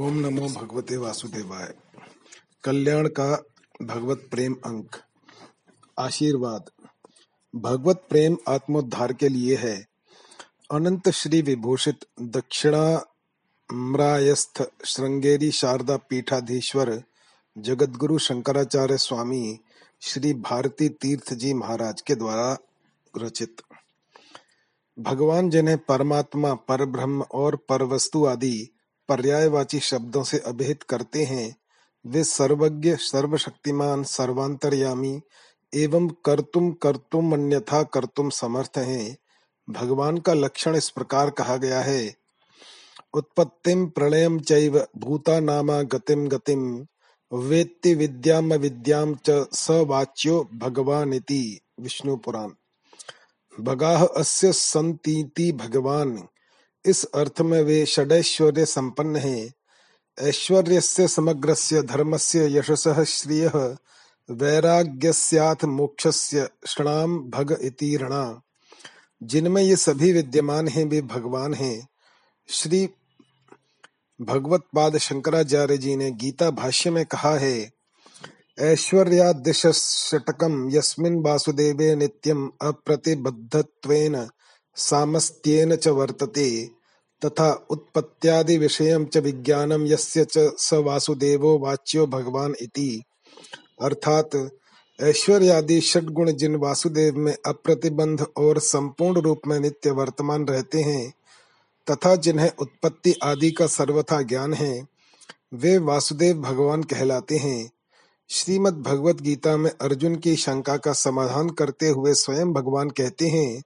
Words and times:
ओम 0.00 0.14
नमो 0.14 0.48
भगवते 0.48 0.96
वासुदेवाय। 0.96 1.74
कल्याण 2.64 3.08
का 3.08 3.44
भगवत 3.82 4.28
प्रेम 4.30 4.56
अंक। 4.66 4.96
आशीर्वाद। 5.98 6.64
भगवत 7.56 8.06
प्रेम 8.10 8.36
आत्मोद्धार 8.48 9.12
के 9.12 9.28
लिए 9.28 9.56
है। 9.56 9.86
अनंत 10.70 11.10
श्री 11.10 11.42
विभूषित 11.42 11.98
दक्षिणाम्रायस्थ 12.22 14.62
श्रृंगेरी 14.84 15.50
शारदा 15.50 15.96
पीठाधीश्वर 15.96 17.02
जगतगुरु 17.58 18.18
शंकराचार्य 18.18 18.98
स्वामी 18.98 19.58
श्री 20.00 20.34
भारती 20.34 20.88
तीर्थ 20.88 21.34
जी 21.34 21.54
महाराज 21.54 22.00
के 22.00 22.14
द्वारा 22.14 22.58
रचित। 23.18 23.56
भगवान 24.98 25.50
जिन्हें 25.50 25.78
परमात्मा, 25.78 26.54
परब्रह्म 26.54 27.22
और 27.22 27.56
परवस्तु 27.56 28.26
आदि 28.26 28.68
पर्यायवाची 29.12 29.80
शब्दों 29.80 30.22
से 30.22 30.38
अभिहित 30.38 30.82
करते 30.82 31.24
हैं। 31.24 31.56
वे 32.06 32.24
सर्वज्ञ, 32.24 32.96
सर्वशक्तिमान, 32.96 34.02
सर्वांतर्यामी 34.02 35.20
एवं 35.74 36.08
कर्तुम 36.08 36.70
कर्तुम 36.70 37.32
अन्यथा 37.32 37.82
कर्तुम 37.82 38.30
समर्थ 38.30 38.78
हैं। 38.78 39.16
भगवान 39.70 40.18
का 40.18 40.34
लक्षण 40.34 40.76
इस 40.76 40.90
प्रकार 40.90 41.30
कहा 41.30 41.56
गया 41.56 41.80
है। 41.80 42.14
उत्पत्तिम 43.14 43.86
प्रलयम 43.86 44.40
चैव 44.40 44.86
भूता 44.98 45.40
नामा 45.40 45.82
गतिम 45.82 46.28
गतिम 46.28 46.86
वेत्ति 47.32 47.94
विद्याम 47.94 48.54
विद्याम 48.54 49.14
च 49.14 49.46
सवाच्यो 49.52 50.48
भगवानिति। 50.54 51.60
विष्णु 51.80 52.16
पुराण 52.16 52.50
भगाह 53.60 54.04
अस्य 54.04 54.52
संतीति 54.52 55.52
भगवान। 55.52 56.28
इस 56.86 57.04
अर्थ 57.04 57.40
में 57.40 57.62
वे 57.62 57.86
षडैश्वर्य 57.86 58.66
संपन्न 58.66 59.16
हैं। 59.16 59.52
ऐश्वर्य 60.20 60.80
से 60.80 61.08
समग्र 61.08 61.54
धर्म 61.82 62.16
से 62.16 62.46
यशस 62.46 63.00
श्रिय 63.00 63.76
वैराग्यस्याथ 64.30 65.64
मोक्षस्य 65.64 66.48
भग 67.30 67.58
इति 67.62 67.96
रणा। 67.96 68.42
जिनमें 69.22 69.62
ये 69.62 69.76
सभी 69.76 70.12
विद्यमान 70.12 70.68
हैं, 70.68 70.84
वे 70.84 71.02
भगवान 71.02 71.54
हैं। 71.54 71.88
श्री 72.48 72.88
भगवत 74.20 74.60
पाद 74.60 74.98
शंकराचार्य 74.98 75.78
जी 75.78 75.96
ने 75.96 76.10
गीता 76.10 76.50
भाष्य 76.50 76.90
में 76.90 77.06
कहा 77.06 77.36
है 77.36 77.70
ऐश्वर्यादिशटकम 78.58 80.70
यस्मिन् 80.70 81.24
वासुदेवे 81.24 81.94
नित्यम् 81.94 82.50
अप्रतिबद्धत्वेन 82.62 84.28
सामस्त्येन 84.76 85.76
च 85.76 85.88
वर्तते। 85.88 86.81
तथा 87.24 87.66
उत्पत्त्यादि 87.70 88.58
विषयं 88.58 89.04
च 89.04 89.16
विज्ञानं 89.16 89.86
यस्य 89.86 90.24
च 90.24 90.38
स 90.58 90.74
वासुदेवो 90.74 91.58
वाच्यो 91.58 92.06
भगवान 92.06 92.54
इति। 92.62 93.02
अर्थात 93.82 94.50
ऐश्वर्यादि 95.02 95.80
षटगुण 95.80 96.32
जिन 96.32 96.56
वासुदेव 96.56 97.14
में 97.16 97.36
अप्रतिबंध 97.46 98.26
और 98.36 98.58
संपूर्ण 98.58 99.20
रूप 99.20 99.40
में 99.46 99.60
नित्य 99.60 99.90
वर्तमान 99.90 100.46
रहते 100.46 100.82
हैं, 100.82 101.12
तथा 101.90 102.16
जिन्हें 102.16 102.50
उत्पत्ति 102.60 103.14
आदि 103.22 103.50
का 103.50 103.66
सर्वथा 103.66 104.22
ज्ञान 104.22 104.54
है, 104.54 104.86
वे 105.54 105.78
वासुदेव 105.78 106.36
भगवान 106.36 106.82
कहलाते 106.82 107.36
हैं। 107.36 107.70
श्रीमद् 108.28 108.82
भगवत 108.82 109.20
गीता 109.20 109.56
में 109.56 109.70
अर्जुन 109.70 110.16
की 110.16 110.36
शंका 110.36 110.76
का 110.76 110.92
समाधान 110.92 111.48
करते 111.48 111.88
हुए 111.88 112.14
स्वयं 112.14 112.52
भगवान 112.52 112.90
कहते 112.90 113.28
हैं 113.28 113.62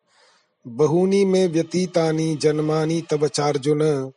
बहूनी 0.67 1.25
में 1.25 1.49
व्यतीतानि 1.49 2.37
जन्मानि 2.37 3.03
तब 3.11 3.27
चार्जुन। 3.27 4.13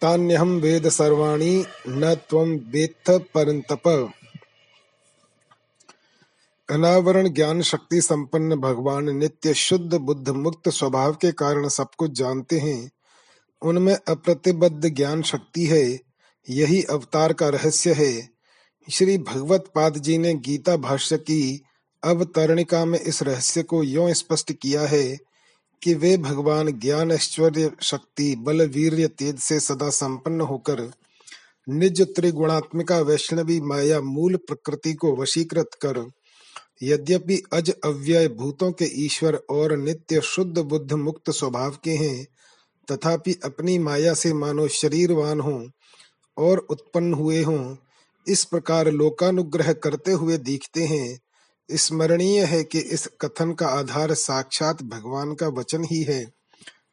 तान्यहम 0.00 0.56
वेद 0.56 0.88
सर्वाणि, 0.88 1.64
न 1.88 2.14
त्वं 2.14 2.48
वेत्थ 2.56 3.10
परंतप 3.10 4.12
अनावरण 6.70 7.28
ज्ञान 7.28 7.62
शक्ति 7.62 8.00
संपन्न 8.00 8.56
भगवान 8.56 9.16
नित्य 9.16 9.54
शुद्ध 9.54 9.94
बुद्ध 9.94 10.28
मुक्त 10.28 10.68
स्वभाव 10.68 11.12
के 11.12 11.32
कारण 11.32 11.68
सब 11.68 11.88
कुछ 11.98 12.10
जानते 12.10 12.58
हैं। 12.58 12.90
उनमें 13.62 13.96
अप्रतिबद्ध 14.08 14.88
ज्ञान 14.88 15.22
शक्ति 15.22 15.66
है। 15.66 16.00
यही 16.50 16.82
अवतार 16.82 17.32
का 17.32 17.48
रहस्य 17.48 17.92
है। 17.92 18.28
श्री 18.92 19.18
भगवत 19.18 19.64
पाद 19.74 19.98
जी 19.98 20.18
ने 20.18 20.34
गीता 20.34 20.76
भाष्य 20.76 21.18
की 21.18 21.64
अवतरणिका 22.04 22.84
में 22.84 23.00
इस 23.00 23.22
रहस्य 23.22 23.62
को 23.62 23.82
यो 23.82 24.14
स्पष्ट 24.14 24.52
किया 24.52 24.82
है 24.82 25.33
कि 25.82 25.94
वे 25.94 26.16
भगवान 26.16 26.70
ज्ञान 26.72 27.12
ऐश्वर्य 27.12 27.70
शक्ति, 27.82 28.34
बल, 28.36 28.66
वीर्य, 28.66 29.08
तेज 29.08 29.38
से 29.38 29.60
सदा 29.60 29.90
संपन्न 29.90 30.40
होकर 30.40 30.90
निज 31.68 32.00
त्रिगुणात्मिका 32.16 32.98
वैष्णवी 33.00 33.60
माया 33.60 34.00
मूल 34.00 34.36
प्रकृति 34.36 34.92
को 34.94 35.14
वशीकृत 35.16 35.70
कर, 35.74 36.04
यद्यपि 36.82 37.42
अज 37.52 37.70
अव्यय 37.84 38.28
भूतों 38.28 38.70
के 38.72 38.84
ईश्वर 39.04 39.34
और 39.50 39.76
नित्य 39.76 40.20
शुद्ध 40.20 40.58
बुद्ध 40.58 40.92
मुक्त 40.92 41.30
स्वभाव 41.30 41.76
के 41.84 41.90
हैं, 41.90 42.26
तथापि 42.88 43.36
अपनी 43.44 43.78
माया 43.78 44.14
से 44.14 44.32
मानो 44.32 44.68
शरीरवान 44.68 45.40
हों 45.40 45.62
और 46.36 46.58
उत्पन्न 46.70 47.14
हुए 47.14 47.42
हों, 47.42 47.76
इस 48.26 48.44
प्रकार 48.44 48.90
लोकानुग्रह 48.90 49.72
करते 49.72 50.12
हुए 50.12 50.38
दिखते 50.38 50.84
हैं 50.84 51.18
स्मरणीय 51.70 52.44
है 52.44 52.64
कि 52.64 52.78
इस 52.78 53.08
कथन 53.20 53.52
का 53.52 53.66
आधार 53.66 54.14
साक्षात 54.14 54.82
भगवान 54.82 55.34
का 55.34 55.48
वचन 55.48 55.84
ही 55.84 56.02
है, 56.02 56.32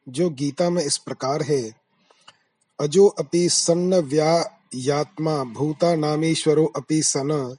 जो 0.10 0.30
गीता 0.30 0.70
में 0.70 0.84
इस 0.84 0.98
प्रकार 0.98 1.42
है। 1.42 1.76
अजो 2.80 3.08
अपि 3.08 3.50
सन्न 3.50 3.94
व्यायात्मा 3.94 5.44
भूता 5.44 5.96
नामीश्वरो 5.96 6.66
अपि 6.66 7.04
सन 7.04 7.56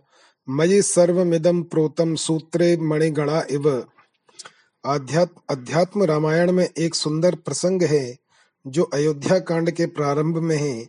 मयि 0.48 0.82
सर्वमिदं 0.82 1.62
प्रोतम 1.62 2.14
सूत्रे 2.14 2.76
मणिगणा 2.76 3.44
इव। 3.50 3.86
आध्यात्म 4.86 5.40
अध्यात्म 5.50 6.04
रामायण 6.04 6.52
में 6.52 6.68
एक 6.78 6.94
सुंदर 6.94 7.34
प्रसंग 7.34 7.82
है 7.82 8.25
जो 8.66 8.82
अयोध्या 8.82 9.38
कांड 9.38 9.70
के 9.70 9.86
प्रारंभ 9.86 10.36
में 10.36 10.56
है, 10.56 10.86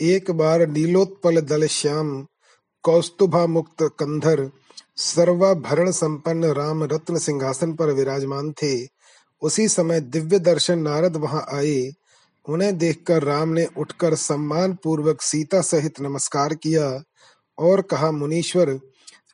एक 0.00 0.30
बार 0.30 0.68
नीलोत्पल 0.68 1.40
दल 1.40 1.66
श्याम 1.66 2.26
कौस्तुभा 2.82 3.46
मुक्त 3.46 3.82
कंधर, 3.82 4.50
सर्वाभरण 4.96 5.90
संपन्न 5.90 6.44
राम 6.44 6.84
रत्न 6.84 7.18
सिंहासन 7.18 7.72
पर 7.72 7.86
विराजमान 7.90 8.52
थे। 8.52 8.86
उसी 9.42 9.68
समय 9.68 10.00
दिव्य 10.00 10.38
दर्शन 10.38 10.78
नारद 10.78 11.16
वहाँ 11.16 11.46
आए। 11.52 11.90
उन्हें 12.48 12.78
देखकर 12.78 13.22
राम 13.22 13.48
ने 13.48 13.68
उठकर 13.76 14.14
सम्मान 14.14 14.78
पूर्वक 14.84 15.22
सीता 15.22 15.60
सहित 15.60 16.00
नमस्कार 16.00 16.54
किया 16.54 17.02
और 17.58 17.82
कहा, 17.82 18.10
मुनीश्वर, 18.10 18.80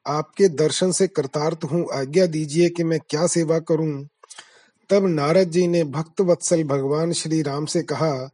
आपके 0.06 0.48
दर्शन 0.48 0.92
से 0.92 1.06
कृतार्थ 1.06 1.64
हूँ। 1.64 1.86
आज्ञा 1.92 2.26
दीजिए 2.26 2.68
कि 2.68 2.84
मैं 2.84 2.98
क्या 3.10 3.26
सेवा 3.26 3.58
करूँ? 3.58 4.06
तब 4.90 5.06
नारद 5.06 5.50
जी 5.50 5.67
ने 5.67 5.85
भक्त 5.85 6.20
वत्सल 6.20 6.64
भगवान 6.64 7.12
श्री 7.12 7.43
राम 7.43 7.67
से 7.67 7.82
कहा, 7.82 8.31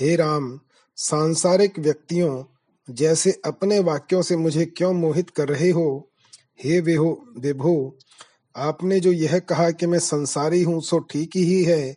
हे 0.00 0.16
राम, 0.16 0.60
सांसारिक 0.96 1.78
व्यक्तियों, 1.78 2.44
जैसे 2.90 3.40
अपने 3.44 3.78
वाक्यों 3.78 4.22
से 4.22 4.36
मुझे 4.36 4.66
क्यों 4.66 4.92
मोहित 4.92 5.30
कर 5.30 5.48
रहे 5.48 5.70
हो? 5.70 6.10
हे 6.64 6.80
विभो 6.80 7.24
विभो, 7.38 7.98
आपने 8.56 9.00
जो 9.00 9.12
यह 9.12 9.38
कहा 9.38 9.70
कि 9.70 9.86
मैं 9.86 9.98
संसारी 9.98 10.62
हूँ, 10.62 10.82
सो 10.82 10.98
ठीक 10.98 11.30
ही 11.36 11.64
है, 11.64 11.94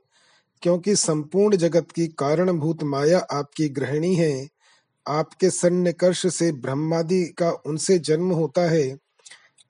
क्योंकि 0.62 0.96
संपूर्ण 0.96 1.56
जगत 1.56 1.92
की 1.92 2.08
कारणभूत 2.08 2.84
माया 2.84 3.20
आपकी 3.20 3.70
गृहिणी 3.70 4.16
है। 4.16 4.48
आपके 5.08 5.50
सन्निकर्ष 5.50 6.28
से 6.28 6.52
ब्रह्मादि 6.52 7.26
का 7.26 7.52
उनसे 7.52 8.00
जन्म 8.00 8.32
होता 8.32 8.62
है। 8.62 8.98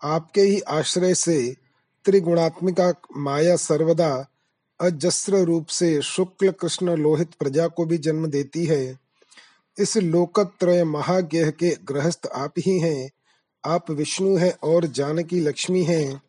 आपके 0.03 0.41
ही 0.41 0.59
आश्रय 0.59 1.13
से 1.13 1.64
त्रिगुणात्मिका 2.05 2.93
माया 3.17 3.55
सर्वदा 3.55 4.27
अजस्र 4.81 5.35
रूप 5.35 5.67
से 5.67 6.01
शुक्ल 6.01 6.51
कृष्ण 6.51 6.95
लोहित 6.95 7.31
प्रजा 7.39 7.67
को 7.67 7.85
भी 7.85 7.97
जन्म 7.97 8.27
देती 8.27 8.65
है। 8.65 8.99
इस 9.79 9.97
लोकत्रय 9.97 10.83
महाज्ञ 10.83 11.51
के 11.51 11.75
गृहस्थ 11.75 12.27
आप 12.35 12.53
ही 12.59 12.79
हैं। 12.79 13.11
आप 13.65 13.91
विष्णु 13.91 14.37
हैं 14.37 14.57
और 14.63 14.85
जानकी 14.85 15.39
लक्ष्मी 15.39 15.83
हैं। 15.83 16.21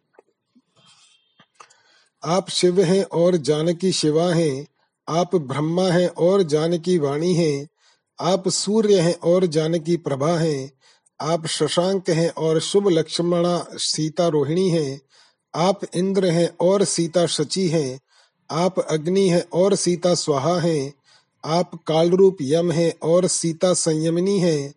आप 2.25 2.51
शिव 2.51 2.81
हैं 2.81 3.05
और 3.05 3.37
जानकी 3.37 3.93
शिवा 3.93 4.35
हैं। 4.35 4.67
आप 5.09 5.37
ब्रह्मा 5.37 5.89
हैं 5.89 6.09
और 6.09 6.43
जानकी 6.43 6.99
वाणी 6.99 7.35
हैं। 7.35 7.69
आप 8.21 8.49
सूर्य 8.49 9.01
हैं 9.01 9.15
और 9.15 9.47
जानकी 9.47 9.97
प्रभा 9.97 10.39
हैं। 10.39 10.73
आप 11.21 11.47
शशांक 11.47 12.11
हैं 12.11 12.31
और 12.31 12.61
शुभ 12.61 12.89
लक्ष्मणा 12.89 13.67
सीता 13.73 14.29
रोहिणी 14.29 14.71
हैं। 14.71 15.01
आप 15.57 15.81
इंद्र 15.95 16.27
हैं 16.27 16.51
और 16.61 16.85
सीता 16.85 17.27
शची 17.27 17.69
हैं, 17.69 18.01
आप 18.51 18.79
अग्नि 18.79 19.29
हैं 19.29 19.45
और 19.53 19.75
सीता 19.75 20.15
स्वाहा 20.15 20.61
हैं, 20.61 20.93
आप 21.45 21.71
काल 21.87 22.11
रूप 22.11 22.37
यम 22.43 22.73
हैं 22.73 22.93
और 23.03 23.27
सीता 23.27 23.75
संयमिनी 23.75 24.39
हैं। 24.39 24.75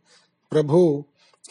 प्रभु, 0.52 1.04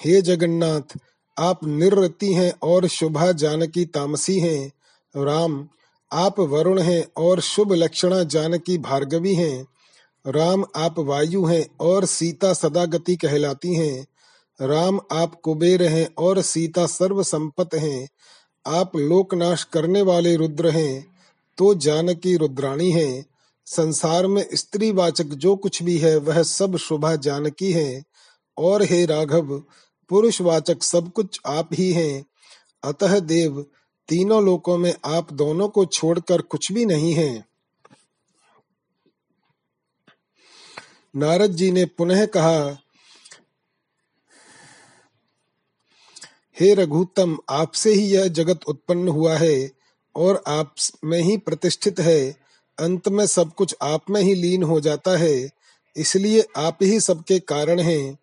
हे 0.05 0.23
जगन्नाथ, 0.23 0.99
आप 1.39 1.65
निरति 1.65 2.33
हैं 2.33 2.53
और 2.63 2.87
शुभा 2.87 3.33
जानकी 3.33 3.85
तामसी 3.85 4.39
हैं। 4.41 4.73
राम, 5.17 5.69
आप 6.13 6.41
वरुण 6.41 6.79
हैं 6.79 7.05
और 7.17 7.41
शुभ 7.41 7.73
लक्षणा 7.73 8.23
जानकी 8.23 8.79
भार्गवी 8.79 9.35
हैं। 9.35 9.67
राम, 10.27 10.65
आप 10.77 10.99
वायु 10.99 11.45
हैं 11.45 11.67
और 11.81 12.05
सीता 12.05 12.53
सदागति 12.53 13.17
कहलाती 13.17 13.75
हैं। 13.75 14.07
राम, 14.63 15.01
आप 15.13 15.41
कुबेर 15.41 15.83
हैं 15.83 16.09
और 16.19 16.43
सीता 16.43 16.87
सर्व 16.87 17.23
संपत 17.23 17.75
हैं। 17.75 18.09
आप 18.67 18.97
लोकनाश 18.97 19.65
करने 19.65 20.03
वाले 20.03 20.37
रुद्र 20.37 20.71
हैं 20.71 21.19
तो 21.59 21.75
जानकी 21.75 22.37
रुद्राणी 22.37 22.91
हैं। 22.91 23.27
संसार 23.67 24.27
में 24.27 24.49
स्त्री 24.55 24.93
वाचक 24.93 25.25
जो 25.25 25.57
कुछ 25.57 25.83
भी 25.83 25.99
है, 25.99 26.17
वह 26.17 26.43
सब 26.43 26.77
शोभा 26.77 27.17
जानकी 27.17 27.73
है। 27.73 28.05
और 28.59 28.83
हे 28.83 29.07
राघव 29.07 29.59
पुरुष 30.09 30.41
वाचक 30.41 30.83
सब 30.83 31.13
कुछ 31.13 31.41
आप 31.47 31.71
ही 31.75 31.93
हैं। 31.93 32.25
अतः 32.85 33.19
देव, 33.19 33.67
तीनों 34.09 34.45
लोकों 34.45 34.79
में 34.79 34.95
आप 35.05 35.33
दोनों 35.33 35.69
को 35.69 35.85
छोड़कर 35.85 36.41
कुछ 36.41 36.73
भी 36.73 36.87
नहीं 36.87 37.13
है। 37.15 37.45
नारद 41.17 41.51
जी 41.51 41.71
ने 41.73 41.85
पुनः 41.85 42.27
कहा 42.27 42.79
हे 46.61 46.75
रघुतम 46.75 47.39
आपसे 47.51 47.93
ही 47.93 48.03
यह 48.03 48.27
जगत 48.27 48.61
उत्पन्न 48.69 49.09
हुआ 49.09 49.37
है 49.37 49.71
और 50.17 50.45
आप 50.47 50.75
में 51.05 51.21
ही 51.21 51.37
प्रतिष्ठित 51.37 52.01
है। 52.01 52.37
अंत 52.79 53.09
में 53.09 53.27
सब 53.27 53.55
कुछ 53.55 53.75
आप 53.83 54.11
में 54.11 54.23
ही 54.23 54.35
लीन 54.35 54.63
हो 54.63 54.81
जाता 54.81 55.17
है। 55.17 55.51
इसलिए 55.97 56.45
आप 56.57 56.79
ही 56.83 57.01
सबके 57.01 57.39
कारण 57.39 57.81
हैं। 57.81 58.19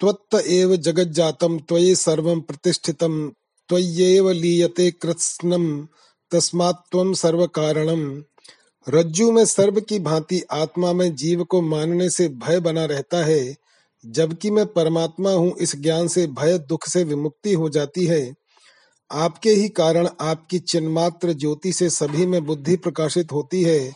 त्वत्त 0.00 0.34
एव 0.46 0.76
जगत 0.76 1.04
जातम 1.04 1.58
त्वये 1.58 1.94
सर्वम 1.94 2.40
प्रतिष्ठितम 2.40 3.32
त्वयेव 3.68 4.30
लीयते 4.30 4.90
कृत्स्नम 4.90 5.88
तस्मात् 6.30 7.16
सर्व 7.16 7.46
कारणम 7.46 8.22
रज्जु 8.88 9.32
में 9.32 9.44
सर्व 9.44 9.80
की 9.80 9.98
भांति 9.98 10.42
आत्मा 10.50 10.92
में 10.92 11.14
जीव 11.14 11.44
को 11.44 11.62
मानने 11.62 12.10
से 12.10 12.28
भय 12.28 12.60
बना 12.60 12.84
रहता 12.84 13.24
है। 13.24 13.65
जबकि 14.06 14.50
मैं 14.50 14.66
परमात्मा 14.66 15.30
हूँ, 15.30 15.56
इस 15.58 15.76
ज्ञान 15.76 16.08
से 16.08 16.26
भय, 16.26 16.58
दुख 16.58 16.88
से 16.88 17.04
विमुक्ति 17.04 17.52
हो 17.52 17.68
जाती 17.68 18.06
है। 18.06 18.34
आपके 19.12 19.50
ही 19.50 19.68
कारण 19.68 20.08
आपकी 20.20 20.58
चिन्मात्र 20.58 21.32
ज्योति 21.32 21.72
से 21.72 21.90
सभी 21.90 22.26
में 22.26 22.46
बुद्धि 22.46 22.76
प्रकाशित 22.76 23.32
होती 23.32 23.62
है। 23.62 23.92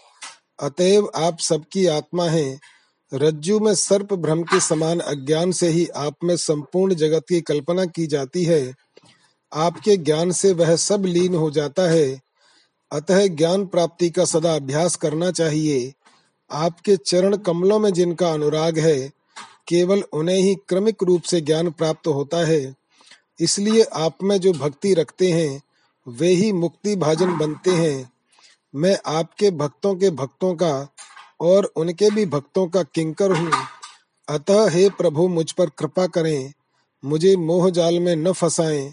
अतएव 0.63 1.11
आप 1.17 1.39
सबकी 1.41 1.87
आत्मा 1.87 2.25
है। 2.25 2.59
रज्जु 3.15 3.61
में 3.61 3.75
सर्प 3.75 4.15
भ्रम 4.15 4.43
के 4.43 4.61
समान 4.61 5.01
अज्ञान 5.01 5.53
से 5.53 5.69
ही 5.69 5.87
आप 5.87 6.15
में 6.25 6.37
संपूर्ण 6.37 6.95
जगत 6.95 7.23
की 7.29 7.41
कल्पना 7.41 7.85
की 7.85 8.07
जाती 8.07 8.45
है। 8.45 8.75
आपके 9.53 9.97
ज्ञान 9.97 10.33
से 10.33 10.53
वह 10.53 10.77
सब 10.77 11.05
लीन 11.05 11.35
हो 11.35 11.51
जाता 11.51 11.91
है। 11.91 12.21
अतः 12.93 13.27
ज्ञान 13.27 13.67
प्राप्ति 13.67 14.11
का 14.11 14.25
सदा 14.25 14.55
अभ्यास 14.55 14.97
करना 14.97 15.31
चाहिए। 15.31 15.93
आपके 16.53 16.97
चरण 16.97 17.37
कमलों 17.37 17.79
में 17.79 17.93
जिनका 17.93 18.33
अनुराग 18.33 18.79
है 18.79 19.20
केवल 19.71 20.03
उन्हें 20.13 20.37
ही 20.37 20.55
क्रमिक 20.55 21.03
रूप 21.03 21.23
से 21.23 21.41
ज्ञान 21.41 21.71
प्राप्त 21.71 22.07
होता 22.07 22.47
है। 22.47 22.75
इसलिए 23.41 23.83
आप 23.83 24.19
में 24.23 24.39
जो 24.39 24.53
भक्ति 24.53 24.95
रखते 24.95 25.31
हैं, 25.31 25.63
वे 26.09 26.29
ही 26.29 26.53
मुक्ति 26.53 26.97
भाजन 26.97 27.39
बनते 27.39 27.71
हैं। 27.71 28.13
मैं 28.75 28.99
आपके 29.07 29.51
भक्तों 29.51 29.97
के 29.97 30.11
भक्तों 30.11 30.55
का 30.55 30.89
और 31.41 31.65
उनके 31.65 32.11
भी 32.11 32.27
भक्तों 32.27 32.67
का 32.67 32.83
किंकर 32.83 33.31
हूँ। 33.33 33.51
अतः 34.29 34.69
हे 34.69 34.89
प्रभु, 34.89 35.29
मुझ 35.29 35.53
पर 35.53 35.67
कृपा 35.67 36.07
करें। 36.07 36.53
मुझे 37.05 37.37
मोह 37.37 37.71
जाल 37.71 38.01
में 38.01 38.17
न 38.17 38.33
फंसाएँ। 38.33 38.93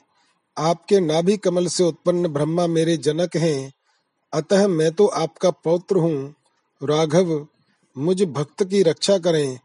आपके 0.58 1.00
नाभि 1.00 1.38
कमल 1.38 1.68
से 1.68 1.84
उत्पन्न 1.84 2.28
ब्रह्मा 2.28 2.68
मेरे 2.68 2.98
जनक 2.98 3.36
हैं। 3.36 3.74
अतः 4.34 4.68
मैं 4.68 4.92
तो 4.92 5.06
आपका 5.06 5.50
पौत्र 5.50 5.96
हूँ। 5.96 6.36
राघव, 6.84 7.48
मुझ 7.98 8.24
भक्त 8.24 8.64
की 8.64 8.84
रक्षा 8.84 9.18
करें। 9.18 9.60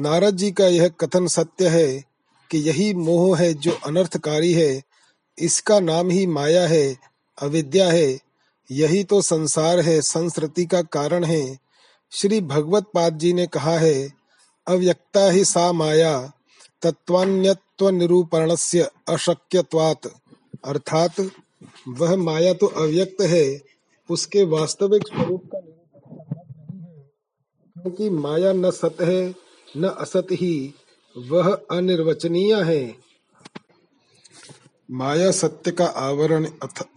नारद 0.00 0.36
जी 0.36 0.52
का 0.52 0.66
यह 0.66 0.88
कथन 0.88 1.26
सत्य 1.26 1.68
है 1.68 2.04
कि 2.50 2.58
यही 2.58 2.94
मोह 2.94 3.38
है 3.38 3.54
जो 3.54 3.72
अनर्थकारी 3.86 4.52
है। 4.52 4.82
इसका 5.38 5.80
नाम 5.80 6.10
ही 6.10 6.26
माया 6.26 6.66
है, 6.66 6.96
अविद्या 7.42 7.90
है। 7.90 8.18
यही 8.70 9.04
तो 9.04 9.22
संसार 9.22 9.80
है, 9.80 10.00
संस्कृति 10.00 10.66
का 10.66 10.82
कारण 10.82 11.24
है। 11.24 11.58
श्री 12.10 12.40
भगवत 12.40 12.84
पाद 12.94 13.18
जी 13.18 13.32
ने 13.32 13.46
कहा 13.46 13.78
है, 13.78 14.12
अव्यक्ता 14.66 15.30
ही 15.30 15.44
सा 15.44 15.72
माया 15.72 16.32
तत्वान्यत्व 16.82 17.88
निरूपण 17.88 18.54
से 18.54 18.80
अशक्यवात 19.08 20.06
अर्थात, 20.64 21.20
वह 21.88 22.16
माया 22.16 22.54
तो 22.54 22.66
अव्यक्त 22.66 23.22
है, 23.22 23.60
उसके 24.10 24.44
वास्तविक 24.44 25.02
स्वरूप 25.02 25.42
का 25.46 25.58
निरूपण 25.58 26.40
क्योंकि 27.82 28.10
माया 28.10 28.52
न 28.52 28.70
सत 28.70 28.96
है 29.00 29.49
न 29.76 29.84
असत 29.84 30.26
ही, 30.32 30.74
वह 31.16 31.52
अनिर्वचनीय 31.70 32.54
है। 32.62 32.96
माया 34.90 35.30
सत्य 35.30 35.70
का 35.70 35.84
आवरण 35.84 36.46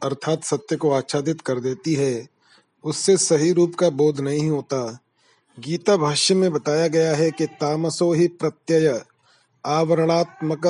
अर्थात 0.04 0.44
सत्य 0.44 0.76
को 0.76 0.92
आच्छादित 0.92 1.42
कर 1.42 1.60
देती 1.60 1.94
है, 1.94 2.28
उससे 2.84 3.18
सही 3.18 3.52
रूप 3.52 3.76
का 3.76 3.90
बोध 3.90 4.20
नहीं 4.20 4.50
होता। 4.50 5.00
गीता 5.60 5.98
भाष्य 5.98 6.36
में 6.36 6.52
बताया 6.52 6.88
गया 6.88 7.16
है 7.16 7.32
कि 7.32 7.46
तामसो 7.46 8.12
ही 8.14 8.28
प्रत्यय 8.28 9.02
आवरणात्मक 9.66 10.66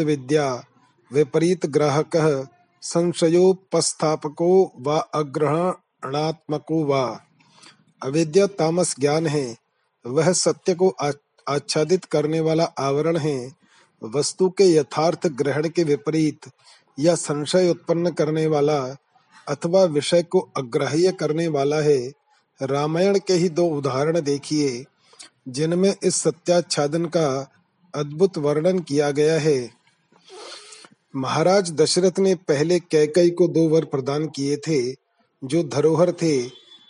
विद्या 0.00 0.64
विपरीत 1.10 1.66
ग्राहक 1.66 2.46
संशयोपस्थापको 2.82 4.72
व 4.78 4.96
अग्रहणात्मको 5.14 6.84
व। 6.84 7.18
अविद्या 8.02 8.46
तामस 8.46 8.94
ज्ञान 9.00 9.26
है, 9.26 9.56
वह 10.04 10.32
सत्य 10.32 10.74
को 10.74 10.88
आच्छादित 11.48 12.04
करने 12.04 12.40
वाला 12.40 12.64
आवरण 12.64 13.16
है, 13.16 13.52
वस्तु 14.02 14.48
के 14.48 14.64
यथार्थ 14.64 15.26
ग्रहण 15.26 15.68
के 15.68 15.84
विपरीत 15.84 16.50
या 17.00 17.14
संशय 17.14 17.70
उत्पन्न 17.70 18.10
करने 18.10 18.46
वाला 18.46 18.96
अथवा 19.48 19.84
विषय 19.84 20.22
को 20.22 20.50
अग्राह्य 20.56 21.12
करने 21.12 21.48
वाला 21.48 21.80
है, 21.80 22.12
रामायण 22.62 23.18
के 23.18 23.32
ही 23.32 23.48
दो 23.48 23.66
उदाहरण 23.66 24.20
देखिए, 24.20 24.84
जिनमें 25.48 25.94
इस 26.02 26.16
सत्याच्छादन 26.16 27.04
का 27.04 27.52
अद्भुत 27.94 28.38
वर्णन 28.38 28.78
किया 28.78 29.10
गया 29.10 29.40
है। 29.40 29.70
महाराज 31.16 31.72
दशरथ 31.72 32.18
ने 32.18 32.34
पहले 32.34 32.78
कैकई 32.78 33.30
को 33.30 33.48
दो 33.48 33.68
वर 33.68 33.84
प्रदान 33.84 34.26
किए 34.26 34.56
थे, 34.56 34.92
जो 35.44 35.62
धरोहर 35.62 36.12
थे, 36.12 36.42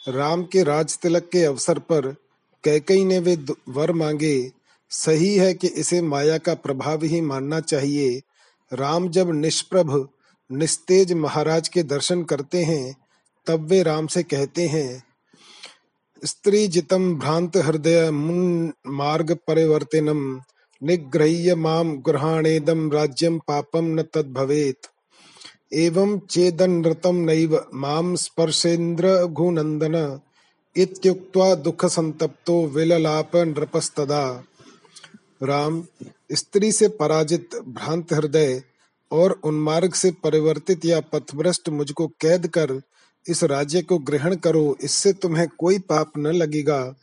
राम 0.09 0.45
के 0.45 0.63
राज 0.63 0.99
तिलक 0.99 1.29
के 1.33 1.45
अवसर 1.45 1.79
पर 1.79 2.15
कैकई 2.65 3.05
ने 3.05 3.19
वे 3.19 3.39
वर 3.69 3.93
मांगे, 3.93 4.53
सही 4.91 5.37
है 5.37 5.55
कि 5.55 5.67
इसे 5.67 6.03
माया 6.03 6.39
का 6.39 6.55
प्रभाव 6.55 7.05
ही 7.05 7.21
मानना 7.21 7.61
चाहिए। 7.61 8.23
राम 8.73 9.09
जब 9.09 9.31
निष्प्रभ, 9.31 10.09
निस्तेज 10.53 11.13
महाराज 11.13 11.69
के 11.69 11.83
दर्शन 11.83 12.23
करते 12.23 12.65
हैं, 12.65 12.97
तब 13.47 13.67
वे 13.69 13.83
राम 13.83 14.07
से 14.07 14.23
कहते 14.23 14.67
हैं, 14.67 15.03
स्त्री 16.23 16.67
जितम 16.69 17.15
भ्रांत 17.15 17.57
हृदय 17.57 18.11
मुन 18.11 18.73
मार्ग 18.87 19.37
परिवर्तनम, 19.47 20.41
निग्रह्य 20.83 21.55
माम 21.55 21.97
गृहाणेदम 21.97 22.91
राज्यम 22.93 23.39
पापम 23.39 23.85
न 23.85 24.03
तद 24.03 24.33
भवेत। 24.33 24.79
एवं 25.73 26.19
चेदनृतम 26.19 27.17
नैव 27.17 27.67
माम 27.75 28.15
स्पर्शेन्द्र 28.15 29.27
घुनंदन 29.27 30.21
इत्युक्त्वा 30.77 31.55
दुःखसन्तप्तो 31.55 32.67
विललाप 32.67 33.37
नृपस्तदा। 33.37 34.45
राम, 35.43 35.85
स्त्री 36.33 36.73
से 36.73 36.89
पराजित 36.89 37.51
भ्रांत 37.55 38.13
हृदय 38.13 38.63
और 39.13 39.41
उन्मार्ग 39.45 39.95
से 39.95 40.11
परिवर्तित 40.11 40.85
या 40.85 41.01
पथभ्रष्ट 41.01 41.69
मुझको 41.69 42.07
कैद 42.07 42.47
कर, 42.47 42.81
इस 43.29 43.45
राज्य 43.45 43.83
को 43.83 43.99
ग्रहण 43.99 44.37
करो, 44.37 44.77
इससे 44.83 45.13
तुम्हें 45.13 45.49
कोई 45.59 45.79
पाप 45.79 46.13
न 46.19 46.27
लगेगा। 46.27 46.95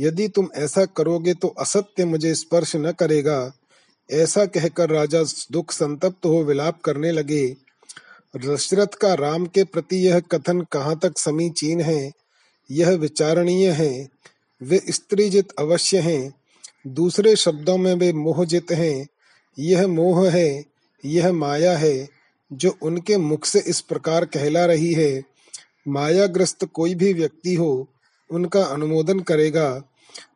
यदि 0.00 0.28
तुम 0.28 0.48
ऐसा 0.54 0.84
करोगे 0.84 1.34
तो 1.34 1.48
असत्य 1.48 2.04
मुझे 2.04 2.34
स्पर्श 2.34 2.76
न 2.76 2.92
करेगा। 2.92 3.52
ऐसा 4.10 4.46
कहकर 4.46 4.90
राजा 4.90 5.22
दुख 5.22 5.72
संतप्त 5.72 6.26
हो 6.26 6.44
विलाप 6.44 6.80
करने 6.80 7.12
लगे। 7.12 7.56
दशरथ 8.36 8.86
का 8.86 9.14
राम 9.14 9.46
के 9.46 9.64
प्रति 9.64 9.96
यह 9.96 10.20
कथन 10.20 10.60
कहाँ 10.60 10.98
तक 10.98 11.18
समीचीन 11.18 11.80
है? 11.80 12.23
यह 12.70 12.90
विचारणीय 12.90 13.70
है। 13.70 14.08
वे 14.62 14.82
स्त्रीजित 14.90 15.48
अवश्य 15.58 15.98
हैं। 15.98 16.34
दूसरे 16.86 17.36
शब्दों 17.36 17.78
में 17.78 17.94
वे 17.94 18.12
मोहजित 18.12 18.66
हैं। 18.70 19.06
यह 19.58 19.86
मोह 19.86 20.30
है, 20.30 20.64
यह 21.04 21.32
माया 21.32 21.76
है, 21.76 22.08
जो 22.52 22.76
उनके 22.82 23.16
मुख 23.16 23.44
से 23.44 23.58
इस 23.66 23.80
प्रकार 23.80 24.24
कहला 24.24 24.64
रही 24.64 24.92
है। 24.92 25.22
मायाग्रस्त 25.88 26.64
कोई 26.64 26.94
भी 26.94 27.12
व्यक्ति 27.12 27.54
हो, 27.54 27.88
उनका 28.30 28.62
अनुमोदन 28.62 29.20
करेगा। 29.20 29.82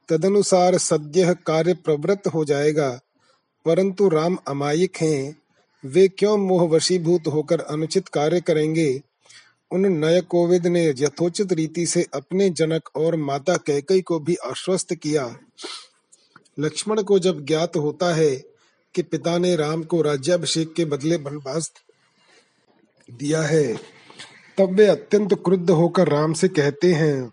तदनुसार 0.08 0.78
सद्य 0.78 1.36
कार्य 1.46 1.74
प्रवृत्त 1.74 2.26
हो 2.26 2.44
जाएगा। 2.44 3.00
परंतु 3.64 4.08
राम 4.08 4.38
अमायिक 4.48 4.96
हैं। 4.96 5.36
वे 5.84 6.08
क्यों 6.08 6.36
मोह 6.36 6.62
वशीभूत 6.62 7.26
होकर 7.26 7.60
अनुचित 7.60 8.08
कार्य 8.08 8.40
करेंगे? 8.40 9.02
उन 9.70 9.86
नय 9.86 10.20
कोविद 10.20 10.66
ने 10.66 10.84
यथोचित 10.88 11.52
रीति 11.52 11.86
से 11.86 12.06
अपने 12.14 12.50
जनक 12.50 12.88
और 12.96 13.16
माता 13.16 13.56
कैकई 13.56 14.00
को 14.00 14.18
भी 14.20 14.34
आश्वस्त 14.34 14.94
किया। 14.94 15.38
लक्ष्मण 16.58 17.02
को 17.02 17.18
जब 17.18 17.44
ज्ञात 17.44 17.76
होता 17.76 18.14
है 18.14 18.34
कि 18.94 19.02
पिता 19.02 19.38
ने 19.38 19.56
राम 19.56 19.82
को 19.82 20.02
राज्याभिषेक 20.02 20.74
के 20.74 20.84
बदले 20.84 21.16
वनवास 21.16 21.70
दिया 23.10 23.42
है, 23.42 23.74
तब 24.58 24.72
वे 24.72 24.86
अत्यंत 24.86 25.34
क्रुद्ध 25.34 25.70
होकर 25.70 26.08
राम 26.08 26.32
से 26.32 26.48
कहते 26.48 26.92
हैं 26.92 27.32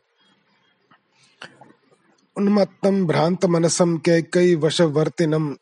उन्मत्तम 2.38 3.06
भ्रांत 3.08 3.46
मनसम 3.46 3.98
कैकई 3.98 4.56
वशवर्तिनम 4.56 5.56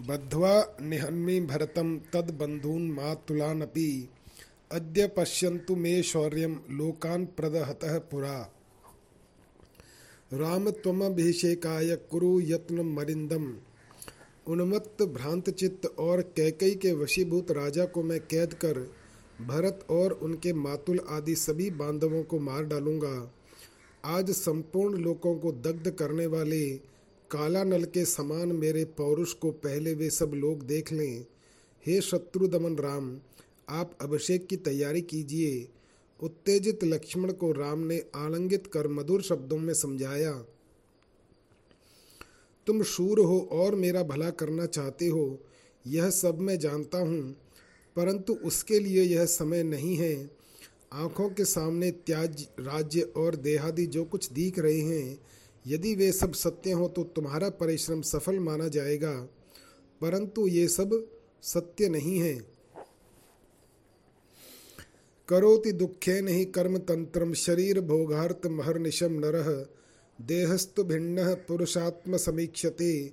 बद्ध्वा 0.00 0.76
निहन्मि 0.80 1.40
भरतं 1.40 1.98
तद्बन्धून् 1.98 2.90
मातुलानपि 2.92 4.11
अद्य 4.72 5.06
पश्यन्तु 5.06 5.74
मे 5.76 6.02
शौर्यं 6.02 6.54
लोकान् 6.70 7.24
प्रदहतः 7.36 7.96
पुरा। 8.10 8.36
राम 10.32 10.70
कुरु 12.10 12.40
यत्न 12.40 12.80
मरिंदम 12.88 13.52
उन्मत्त 14.46 15.02
भ्रांत 15.14 15.50
चित्त 15.50 15.86
और 15.98 16.20
कैकई 16.36 16.74
के 16.74 16.92
वशीभूत 16.92 17.50
राजा 17.50 17.84
को 17.84 18.02
मैं 18.02 18.20
कैद 18.20 18.54
कर, 18.54 18.78
भरत 19.46 19.84
और 19.90 20.12
उनके 20.12 20.52
मातुल 20.52 21.00
आदि 21.08 21.34
सभी 21.34 21.68
बांधवों 21.70 22.22
को 22.22 22.38
मार 22.38 22.64
डालूँगा। 22.64 23.32
आज 24.04 24.30
संपूर्ण 24.30 24.98
लोगों 24.98 25.34
को 25.38 25.52
दग्ध 25.52 25.90
करने 25.90 26.26
वाले 26.26 26.68
काला 27.30 27.64
नल 27.64 27.84
के 27.84 28.04
समान 28.04 28.52
मेरे 28.52 28.84
पौरुष 28.96 29.32
को 29.32 29.50
पहले 29.50 29.94
वे 29.94 30.10
सब 30.10 30.32
लोग 30.34 30.62
देख 30.66 30.92
लें। 30.92 31.24
हे 31.86 32.00
शत्रु 32.00 32.46
दमन 32.46 32.76
राम 32.78 33.14
आप 33.68 33.96
अभिषेक 34.00 34.46
की 34.46 34.56
तैयारी 34.58 35.00
कीजिए। 35.02 35.68
उत्तेजित 36.20 36.84
लक्ष्मण 36.84 37.32
को 37.32 37.50
राम 37.52 37.78
ने 37.78 37.98
आलंगित 38.16 38.66
कर 38.66 38.88
मधुर 38.88 39.22
शब्दों 39.22 39.58
में 39.58 39.72
समझाया, 39.74 40.32
तुम 42.66 42.82
शूर 42.82 43.20
हो 43.20 43.38
और 43.52 43.74
मेरा 43.74 44.02
भला 44.02 44.28
करना 44.30 44.66
चाहते 44.66 45.06
हो, 45.06 45.38
यह 45.84 46.10
सब 46.10 46.40
मैं 46.40 46.58
जानता 46.58 46.98
हूँ, 46.98 47.34
परंतु 47.96 48.34
उसके 48.44 48.78
लिए 48.80 49.02
यह 49.02 49.24
समय 49.26 49.62
नहीं 49.62 49.96
है। 49.96 50.30
आँखों 50.92 51.28
के 51.30 51.44
सामने 51.44 51.90
त्याज, 51.90 52.46
राज्य 52.60 53.00
और 53.16 53.36
देहादि 53.36 53.86
जो 53.86 54.04
कुछ 54.04 54.30
दिख 54.32 54.58
रहे 54.58 54.80
हैं, 54.80 55.18
यदि 55.64 55.94
वे 55.94 56.12
सब 56.12 56.32
सत्य 56.34 56.72
हो 56.72 56.88
तो 56.88 57.04
तुम्हारा 57.06 57.48
परिश्रम 57.50 58.02
सफल 58.02 58.38
माना 58.38 58.68
जाएगा, 58.68 59.12
परंतु 60.00 60.46
ये 60.46 60.66
सब 60.68 61.04
सत्य 61.42 61.88
नहीं 61.88 62.18
है। 62.18 62.34
करोति 65.32 65.72
दुखे 65.72 66.20
नहीं 66.20 66.46
कर्म 66.46 66.78
तंत्रम 66.78 67.32
शरीर 67.32 67.80
भोगार्थ 67.80 68.46
महर्निशम 68.46 69.12
नरह 69.12 69.66
देहस्तु 70.20 70.84
भिन्न 70.84 71.34
पुरुषात्म 71.34 72.16
समीक्षते, 72.16 73.06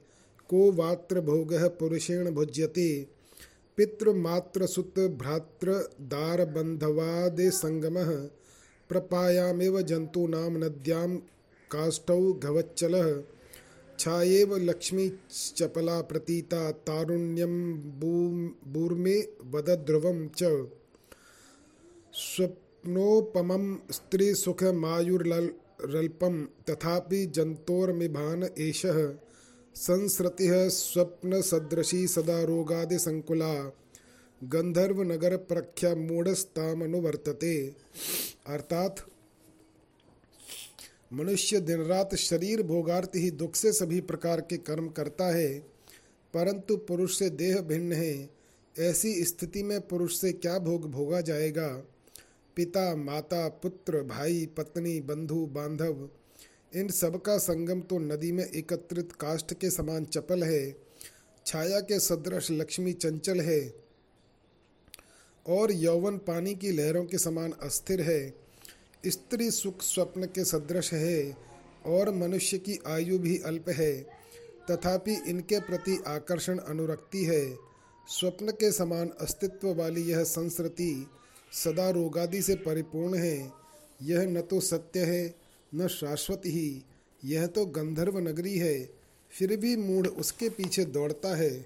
को 0.50 0.72
वात्र 0.72 1.22
भोग 1.22 1.54
पुरुषेण 1.54 2.32
भुज्यते। 2.32 3.08
पितृमात्र 3.78 4.66
सुत 4.66 5.00
भ्रातृ 5.00 5.72
दार 6.02 6.46
बंधवादे 6.46 7.52
संगम, 7.52 7.96
प्रपायामेव 8.90 9.82
जंतूनाम 9.82 10.58
नद्याम 10.58 11.18
काष्ठौ 11.72 12.34
घवच्चलः। 12.34 13.24
छायेव 14.00 14.78
चपला 15.56 16.02
प्रतीता, 16.02 16.72
तारुण्यं 16.72 17.74
बूर्मे 18.68 19.20
वदध्रुवं 19.52 20.30
च। 20.38 20.44
स्वप्नोपमं 22.14 23.78
स्त्रीसुखमायुर्लल्पं 23.92 26.48
तथापि 26.70 27.26
एषः 28.60 29.16
संसृतिः 29.76 30.70
स्वप्नसदृशी 30.70 32.08
सदा 32.08 32.44
रोगादिसङ्कुला 32.44 33.72
गंधर्वनगरप्रख्या 34.44 35.96
मूढ़स्तामनुवर्तते 35.96 37.76
अर्थात 38.48 38.96
मनुष्य 41.14 41.60
दिन 41.60 41.82
रात 41.82 42.16
शरीर 42.16 42.64
भोगार्थ 42.64 43.12
ही 43.16 43.32
दुख 43.32 43.56
से 43.56 43.74
सभी 43.74 44.02
प्रकार 44.02 44.42
के 44.42 44.58
कर्म 44.58 44.90
करता 44.90 45.36
है, 45.36 45.60
परंतु 46.34 46.78
पुरुष 46.78 47.20
से 47.20 47.30
देह 47.30 47.62
भिन्न 47.62 47.94
है। 47.94 48.30
ऐसी 48.76 49.26
स्थिति 49.26 49.64
में 49.64 49.82
पुरुष 49.82 50.22
से 50.22 50.32
क्या 50.32 50.60
भोग 50.60 50.92
भोगा 50.92 51.22
जाएगा? 51.22 51.84
पिता, 52.56 52.96
माता, 52.96 53.48
पुत्र, 53.48 54.02
भाई, 54.04 54.46
पत्नी, 54.58 55.00
बंधु, 55.02 55.46
बांधव, 55.46 56.10
इन 56.76 56.88
सब 56.88 57.22
का 57.22 57.38
संगम 57.38 57.82
तो 57.82 58.00
नदी 58.00 58.32
में 58.32 58.46
एकत्रित 58.46 59.12
काष्ठ 59.12 59.54
के 59.54 59.70
समान 59.70 60.06
चपल 60.06 60.44
है, 60.44 60.76
छाया 61.46 61.80
के 61.80 62.00
सदृश 62.00 62.52
लक्ष्मी 62.52 62.94
चंचल 62.94 63.42
है, 63.42 63.74
और 65.46 65.72
यौवन 65.72 66.18
पानी 66.18 66.56
की 66.56 66.72
लहरों 66.72 67.06
के 67.06 67.18
समान 67.18 67.54
अस्थिर 67.62 68.02
है, 68.02 68.34
स्त्री 69.08 69.52
सुख 69.52 69.82
स्वप्न 69.82 70.26
के 70.26 70.46
सदृश 70.46 70.94
है, 70.94 71.38
और 71.86 72.14
मनुष्य 72.14 72.58
की 72.58 72.80
आयु 72.88 73.20
भी 73.20 73.38
अल्प 73.38 73.70
है, 73.70 73.94
तथापि 74.72 75.14
इनके 75.28 75.60
प्रति 75.60 75.98
आकर्षण 76.08 76.58
अनुरक्ति 76.58 77.24
है, 77.24 77.58
स्वप्न 78.08 78.52
के 78.52 78.72
समान 78.72 79.10
अस्तित्व 79.22 79.74
वाली 79.74 80.02
यह 80.02 80.24
संस्कृति 80.24 81.08
सदा 81.54 81.90
रोगादि 81.90 82.42
से 82.42 82.56
परिपूर्ण 82.56 83.18
है। 83.18 83.52
यह 84.02 84.26
न 84.26 84.42
तो 84.42 84.60
सत्य 84.60 85.00
है, 85.00 85.36
न 85.76 85.88
शाश्वत 85.88 86.42
ही। 86.46 86.84
यह 87.26 87.48
तो 87.48 87.66
गंधर्व 87.66 88.18
नगरी 88.20 88.58
है, 88.58 88.90
फिर 89.32 89.58
भी 89.58 89.76
मूढ़ 89.76 90.08
उसके 90.08 90.50
पीछे 90.50 90.86
दौड़ता 90.86 91.36
है। 91.36 91.66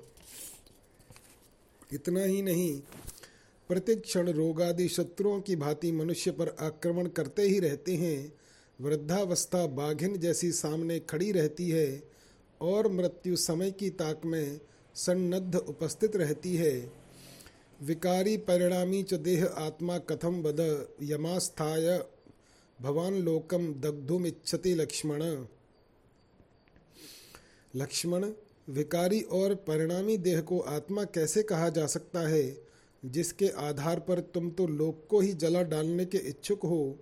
इतना 1.93 2.23
ही 2.23 2.41
नहीं 2.41 2.81
प्रतिक्षण 3.69 4.29
रोगादि 4.29 4.87
शत्रुओं 4.87 5.41
की 5.41 5.55
भांति 5.55 5.91
मनुष्य 5.91 6.31
पर 6.31 6.55
आक्रमण 6.59 7.07
करते 7.07 7.41
ही 7.41 7.59
रहते 7.59 7.95
हैं। 7.95 8.33
वृद्धावस्था 8.81 9.65
बाघिन 9.67 10.17
जैसी 10.17 10.51
सामने 10.51 10.99
खड़ी 10.99 11.31
रहती 11.31 11.69
है, 11.69 12.03
और 12.61 12.91
मृत्यु 12.91 13.35
समय 13.35 13.71
की 13.71 13.89
ताक 13.89 14.21
में 14.25 14.59
सन्नद्ध 14.95 15.55
उपस्थित 15.55 16.15
रहती 16.15 16.55
है। 16.55 17.02
विकारी 17.81 18.37
परिणामी 18.37 19.03
च 19.03 19.13
देह 19.13 19.45
आत्मा 19.45 19.97
कथम 19.97 20.43
बद 20.43 20.87
यमास्थाय। 21.01 22.05
भवान 22.81 23.13
लोकम 23.13 23.73
दग्धुमिच्छति 23.73 24.75
लक्ष्मण। 24.75 25.45
लक्ष्मण, 27.75 28.31
विकारी 28.69 29.21
और 29.21 29.55
परिणामी 29.55 30.17
देह 30.17 30.41
को 30.41 30.59
आत्मा 30.59 31.03
कैसे 31.03 31.43
कहा 31.43 31.69
जा 31.69 31.87
सकता 31.87 32.19
है? 32.19 32.57
जिसके 33.05 33.47
आधार 33.47 33.99
पर 33.99 34.19
तुम 34.19 34.49
तो 34.49 34.67
लोक 34.67 35.07
को 35.09 35.19
ही 35.19 35.33
जला 35.33 35.61
डालने 35.61 36.05
के 36.05 36.17
इच्छुक 36.17 36.63
हो। 36.63 36.99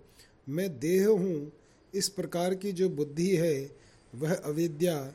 मैं 0.50 0.80
देह 0.80 1.08
हूँ। 1.08 1.52
इस 1.94 2.10
प्रकार 2.10 2.56
की 2.56 2.72
जो 2.72 2.90
बुद्धि 2.90 3.36
है, 3.36 3.72
वह 4.16 4.34
अविद्या। 4.36 5.14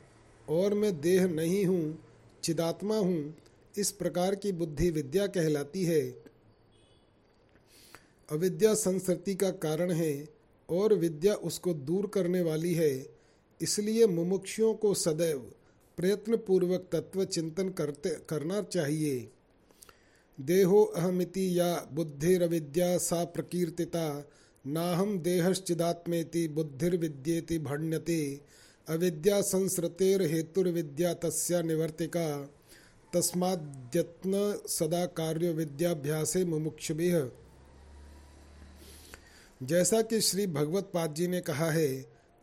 और 0.49 0.73
मैं 0.73 1.01
देह 1.01 1.27
नहीं 1.27 1.65
हूँ, 1.65 1.99
चिदात्मा 2.43 2.97
हूँ। 2.97 3.35
इस 3.77 3.91
प्रकार 3.91 4.35
की 4.35 4.51
बुद्धि 4.51 4.89
विद्या 4.89 5.27
कहलाती 5.27 5.83
है। 5.85 6.01
अविद्या 8.29 8.73
संस्कृति 8.75 9.35
का 9.35 9.49
कारण 9.59 9.91
है 9.91 10.27
और 10.69 10.93
विद्या 10.93 11.33
उसको 11.33 11.73
दूर 11.73 12.07
करने 12.07 12.41
वाली 12.41 12.73
है, 12.73 13.05
इसलिए 13.61 14.07
मुमुक्षुओं 14.07 14.73
को 14.73 14.93
सदैव 14.93 15.39
प्रयत्न 15.97 16.37
पूर्वक 16.37 16.89
तत्व 16.91 17.23
चिंतन 17.25 17.69
करते, 17.69 18.09
करना 18.29 18.61
चाहिए। 18.63 19.29
देहो 20.37 20.83
अहमिति 20.83 21.47
या 21.59 21.87
बुद्धिरविद्या 21.93 22.97
सा 22.97 23.23
प्रकीर्तिता 23.25 24.29
नाहम 24.65 25.17
देहश्चिदात्मेति 25.19 26.47
बुद्धिर्विद्येति 26.47 27.57
भण्यते, 27.59 28.41
अविद्या 28.87 29.41
संसृतेर 29.41 30.21
हेतुर्विद्या 30.23 31.13
तस्या 31.13 31.61
निवर्तिका। 31.61 32.27
तस्माद्यत्न 33.13 34.61
सदा 34.67 35.05
कार्य 35.05 35.51
विद्याभ्यासे 35.51 36.43
मुमुक्षुभिः। 36.45 37.29
जैसा 39.61 40.01
कि 40.01 40.21
श्री 40.21 40.47
भगवत 40.47 40.91
पाद 40.93 41.13
जी 41.13 41.27
ने 41.27 41.41
कहा 41.41 41.69
है, 41.71 41.89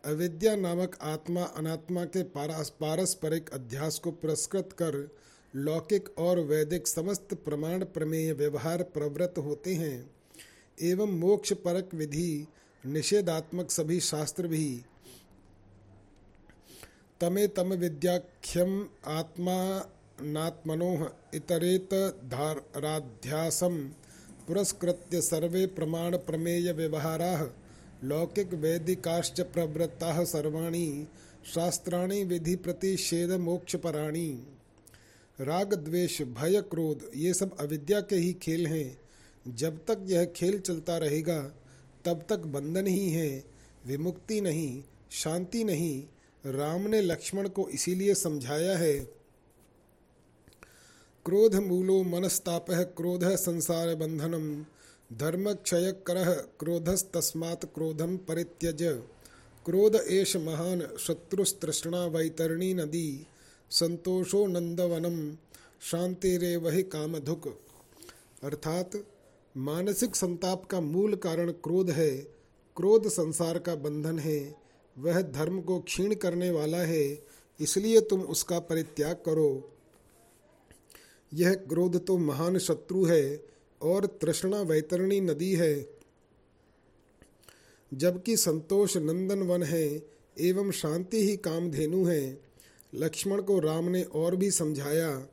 अविद्या 0.04 0.54
नामक 0.56 0.98
आत्मा 1.02 1.42
अनात्मा 1.56 2.04
के 2.06 2.22
पारस्परिक 2.22 3.50
अध्यास 3.50 3.98
को 3.98 4.10
पुरस्कृत 4.12 4.72
कर 4.72 4.96
लौकिक 5.54 6.08
और 6.18 6.40
वैदिक 6.40 6.86
समस्त 6.86 7.34
प्रमाण 7.34 7.84
प्रमेय 7.84 8.32
व्यवहार 8.32 8.82
प्रवृत्त 8.82 9.38
होते 9.38 9.74
हैं, 9.74 10.10
एवं 10.78 11.18
मोक्ष 11.20 11.52
परक 11.52 11.94
विधि 11.94 12.46
निषेधात्मक 12.84 13.70
सभी 13.70 14.00
शास्त्र 14.00 14.48
भी। 14.48 14.84
तमे 17.20 17.46
तम 17.48 17.74
विद्याख्यम 17.74 18.88
आत्मा 19.06 19.56
नात्मनो 20.24 21.08
इतरेत 21.34 21.94
धाराध्यासम 22.24 23.78
पुरस्कृत्य 24.46 25.20
सर्वे 25.20 25.66
प्रमाण 25.66 26.16
प्रमेय 26.16 26.72
व्यवहारा 26.72 27.50
लौकिक 28.04 28.54
वैदिकाश्च 28.54 29.40
प्रवृत्ता 29.40 30.24
सर्वाणी 30.24 31.08
शास्त्राणी 31.54 32.24
विधि 32.24 32.56
प्रतिषेध 32.56 33.30
मोक्षपराणी 33.30 34.46
राग 35.40 35.74
द्वेष 35.74 36.22
भय, 36.22 36.60
क्रोध, 36.60 37.10
ये 37.16 37.34
सब 37.34 37.56
अविद्या 37.56 38.00
के 38.00 38.16
ही 38.16 38.32
खेल 38.32 38.66
हैं। 38.66 38.98
जब 39.48 39.78
तक 39.78 39.98
यह 40.02 40.24
खेल 40.24 40.58
चलता 40.58 40.98
रहेगा, 40.98 41.40
तब 42.04 42.24
तक 42.28 42.38
बंधन 42.38 42.86
ही 42.86 43.10
है, 43.10 43.44
विमुक्ति 43.86 44.40
नहीं, 44.40 44.82
शांति 45.10 45.64
नहीं। 45.64 46.04
राम 46.46 46.80
ने 46.80 47.00
लक्ष्मण 47.00 47.48
को 47.48 47.68
इसीलिए 47.68 48.14
समझाया 48.14 48.76
है 48.78 49.08
क्रोध 51.26 51.54
मूलो 51.54 52.02
मनस्ताप 52.02 52.66
क्रोध 52.70 53.24
संसार 53.24 53.94
बंधनम 53.94 54.64
धर्म 55.16 55.52
क्षय 55.52 55.92
कर 56.06 56.52
क्रोधस्तस्मात् 56.60 57.64
क्रोधम 57.64 58.16
परित्यज। 58.16 58.82
क्रोध 59.66 59.94
एष 59.94 60.36
महान 60.36 60.96
शत्रुस्तृष्णा 61.00 62.06
वैतरणी 62.06 62.74
नदी। 62.74 63.26
संतोषो 63.70 64.46
नंदवनम 64.46 65.36
शांति 65.80 66.56
वही 66.56 66.82
कामधुक। 66.82 67.60
अर्थात, 68.42 68.90
मानसिक 69.56 70.16
संताप 70.16 70.66
का 70.66 70.80
मूल 70.80 71.14
कारण 71.14 71.50
क्रोध 71.50 71.90
है। 71.90 72.16
क्रोध 72.76 73.08
संसार 73.08 73.58
का 73.58 73.74
बंधन 73.74 74.18
है। 74.18 74.56
वह 74.98 75.22
धर्म 75.22 75.60
को 75.60 75.80
क्षीण 75.80 76.14
करने 76.14 76.50
वाला 76.50 76.78
है। 76.78 77.24
इसलिए 77.60 78.00
तुम 78.00 78.20
उसका 78.20 78.58
परित्याग 78.58 79.16
करो। 79.26 79.70
यह 81.34 81.54
क्रोध 81.54 82.06
तो 82.06 82.18
महान 82.18 82.58
शत्रु 82.58 83.04
है 83.04 83.44
और 83.82 84.06
तृष्णा 84.06 84.60
वैतरणी 84.60 85.20
नदी 85.20 85.54
है। 85.54 85.88
जबकि 87.94 88.36
संतोष 88.36 88.96
नंदन 88.96 89.38
वन 89.38 89.62
है, 89.62 90.02
एवं 90.40 90.70
शांति 90.70 91.16
ही 91.16 91.36
कामधेनु 91.36 92.04
है। 92.04 92.40
लक्ष्मण 92.94 93.42
को 93.42 93.58
राम 93.58 93.84
ने 93.84 94.02
और 94.02 94.36
भी 94.36 94.50
समझाया। 94.50 95.26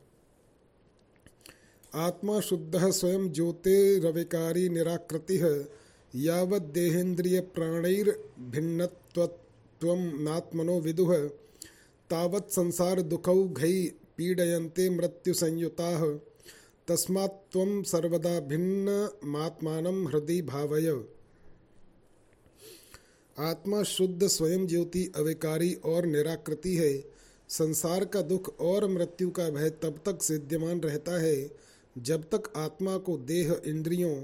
आत्मा 1.93 2.39
शुद्ध 2.39 2.91
स्वयं 2.91 3.29
ज्योतिरविकारी 3.29 4.69
निराकृति 4.69 5.67
यावत 6.15 6.61
देहेन्द्रिय 6.61 7.39
प्राणैर 7.39 8.29
भिन्नत्व 8.39 9.29
नात्मनो 10.21 10.79
विदुह 10.79 11.17
तावत 12.09 12.47
संसार 12.49 13.01
दुखौ 13.01 13.47
घई 13.47 13.91
पीडयन्ते 14.21 14.89
मृत्युसंयुताः। 14.89 16.05
तस्मात् 16.87 17.51
त्वं 17.51 17.83
सर्वदा 17.83 18.39
भिन्नमात्मानं 18.39 20.07
हृदय 20.07 20.41
भावय। 20.41 21.03
आत्मा 23.39 23.83
शुद्ध, 23.83 24.27
स्वयं 24.27 24.67
ज्योति, 24.67 25.11
अविकारी 25.15 25.73
और 25.73 26.05
निराकृति 26.05 26.75
है। 26.75 27.11
संसार 27.49 28.05
का 28.05 28.21
दुख 28.21 28.59
और 28.59 28.87
मृत्यु 28.87 29.31
का 29.31 29.49
भय 29.49 29.69
तब 29.69 29.99
तक 30.05 30.23
सिद्ध्यमान 30.23 30.79
रहता 30.79 31.21
है, 31.21 31.51
जब 31.97 32.23
तक 32.23 32.53
आत्मा 32.55 32.97
को 32.97 33.17
देह, 33.17 33.61
इंद्रियों 33.65 34.23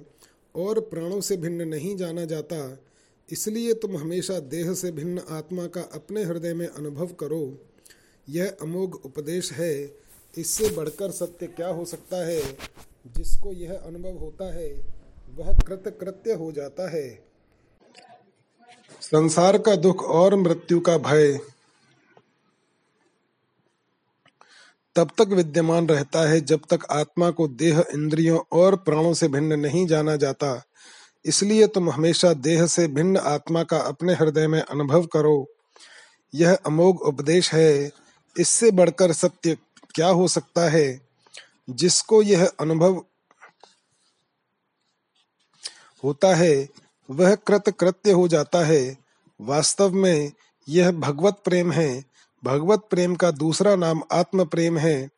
और 0.55 0.79
प्राणों 0.79 1.21
से 1.21 1.37
भिन्न 1.37 1.67
नहीं 1.67 1.97
जाना 1.97 2.25
जाता। 2.25 2.83
इसलिए 3.31 3.73
तुम 3.73 3.97
हमेशा 3.97 4.39
देह 4.39 4.73
से 4.73 4.91
भिन्न 4.91 5.19
आत्मा 5.19 5.67
का 5.67 5.81
अपने 5.81 6.23
हृदय 6.23 6.53
में 6.53 6.67
अनुभव 6.67 7.07
करो। 7.07 7.57
यह 8.29 8.57
अमोघ 8.61 8.95
उपदेश 8.95 9.51
है। 9.51 9.97
इससे 10.37 10.69
बढ़कर 10.69 11.11
सत्य 11.11 11.47
क्या 11.47 11.67
हो 11.67 11.85
सकता 11.85 12.27
है? 12.27 12.57
जिसको 13.07 13.53
यह 13.53 13.81
अनुभव 13.85 14.17
होता 14.17 14.53
है, 14.55 14.73
वह 15.35 15.57
कृत 15.57 15.97
कृत्य 16.01 16.33
हो 16.33 16.51
जाता 16.51 16.89
है। 16.91 17.27
संसार 19.01 19.57
का 19.57 19.75
दुख 19.75 20.03
और 20.03 20.35
मृत्यु 20.35 20.79
का 20.79 20.97
भय 20.97 21.39
तब 24.95 25.09
तक 25.17 25.27
विद्यमान 25.27 25.87
रहता 25.87 26.29
है 26.29 26.41
जब 26.41 26.59
तक 26.69 26.79
आत्मा 26.91 27.31
को 27.31 27.47
देह, 27.47 27.85
इंद्रियों 27.93 28.39
और 28.51 28.75
प्राणों 28.75 29.13
से 29.13 29.27
भिन्न 29.27 29.59
नहीं 29.59 29.87
जाना 29.87 30.15
जाता। 30.15 30.63
इसलिए 31.25 31.67
तुम 31.67 31.89
हमेशा 31.89 32.33
देह 32.33 32.67
से 32.67 32.87
भिन्न 32.87 33.17
आत्मा 33.17 33.63
का 33.63 33.77
अपने 33.77 34.13
हृदय 34.13 34.47
में 34.47 34.61
अनुभव 34.61 35.05
करो। 35.05 35.47
यह 36.35 36.57
अमोघ 36.65 37.01
उपदेश 37.01 37.53
है। 37.53 37.91
इससे 38.39 38.71
बढ़कर 38.71 39.13
सत्य 39.13 39.57
क्या 39.95 40.07
हो 40.07 40.27
सकता 40.27 40.69
है? 40.69 41.01
जिसको 41.69 42.21
यह 42.21 42.51
अनुभव 42.59 43.05
होता 46.03 46.35
है, 46.35 46.69
वह 47.09 47.35
कृत 47.35 47.69
कृत्य 47.69 48.11
हो 48.11 48.27
जाता 48.27 48.65
है। 48.65 48.97
वास्तव 49.41 49.91
में 49.91 50.31
यह 50.69 50.91
भगवत 50.91 51.41
प्रेम 51.45 51.71
है। 51.71 52.05
भगवत 52.43 52.87
प्रेम 52.89 53.15
का 53.15 53.31
दूसरा 53.31 53.75
नाम 53.75 54.03
आत्म 54.11 54.45
प्रेम 54.45 54.77
है। 54.77 55.09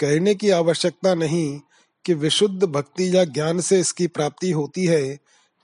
कहने 0.00 0.34
की 0.34 0.50
आवश्यकता 0.50 1.14
नहीं 1.14 1.60
कि 2.04 2.14
विशुद्ध 2.14 2.64
भक्ति 2.64 3.16
या 3.16 3.24
ज्ञान 3.24 3.60
से 3.60 3.80
इसकी 3.80 4.06
प्राप्ति 4.06 4.50
होती 4.50 4.86
है। 4.86 5.18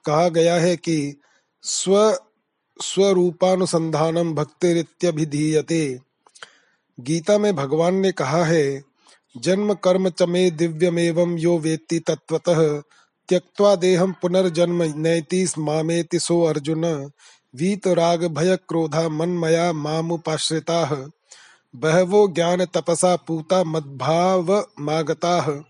कहा 0.04 0.28
गया 0.28 0.54
है 0.54 0.76
कि 0.76 1.20
स्व, 1.62 2.18
स्वरूपानुसंधानम 2.82 4.34
भक्तिरित्यभिधीयते। 4.34 6.00
गीता 7.00 7.38
में 7.38 7.56
भगवान 7.56 7.94
ने 7.94 8.12
कहा 8.12 8.44
है, 8.44 8.82
जन्म 9.36 9.74
कर्म 9.74 10.08
चमे 10.08 10.50
दिव्यमेवं 10.50 11.38
यो 11.38 11.58
वेत्ति 11.58 11.98
तत्वतः 11.98 12.82
त्यक्त्वा 13.28 13.76
देहम 13.76 14.14
पुनर्जन्म 14.22 14.82
नैति 14.82 15.48
मामेति 15.58 16.18
सो 16.18 16.42
अर्जुन, 16.42 17.10
वीत 17.56 17.86
राग 17.86 18.24
भय 18.24 18.56
क्रोधा 18.56 19.08
मन्मया 19.08 19.72
मामुपाश्रिता, 19.72 21.08
बहवो 21.76 22.28
ज्ञान 22.28 22.64
तपसा 22.64 23.16
पूता 23.16 23.64
मद्भाव 23.64 24.66
मागता। 24.80 25.64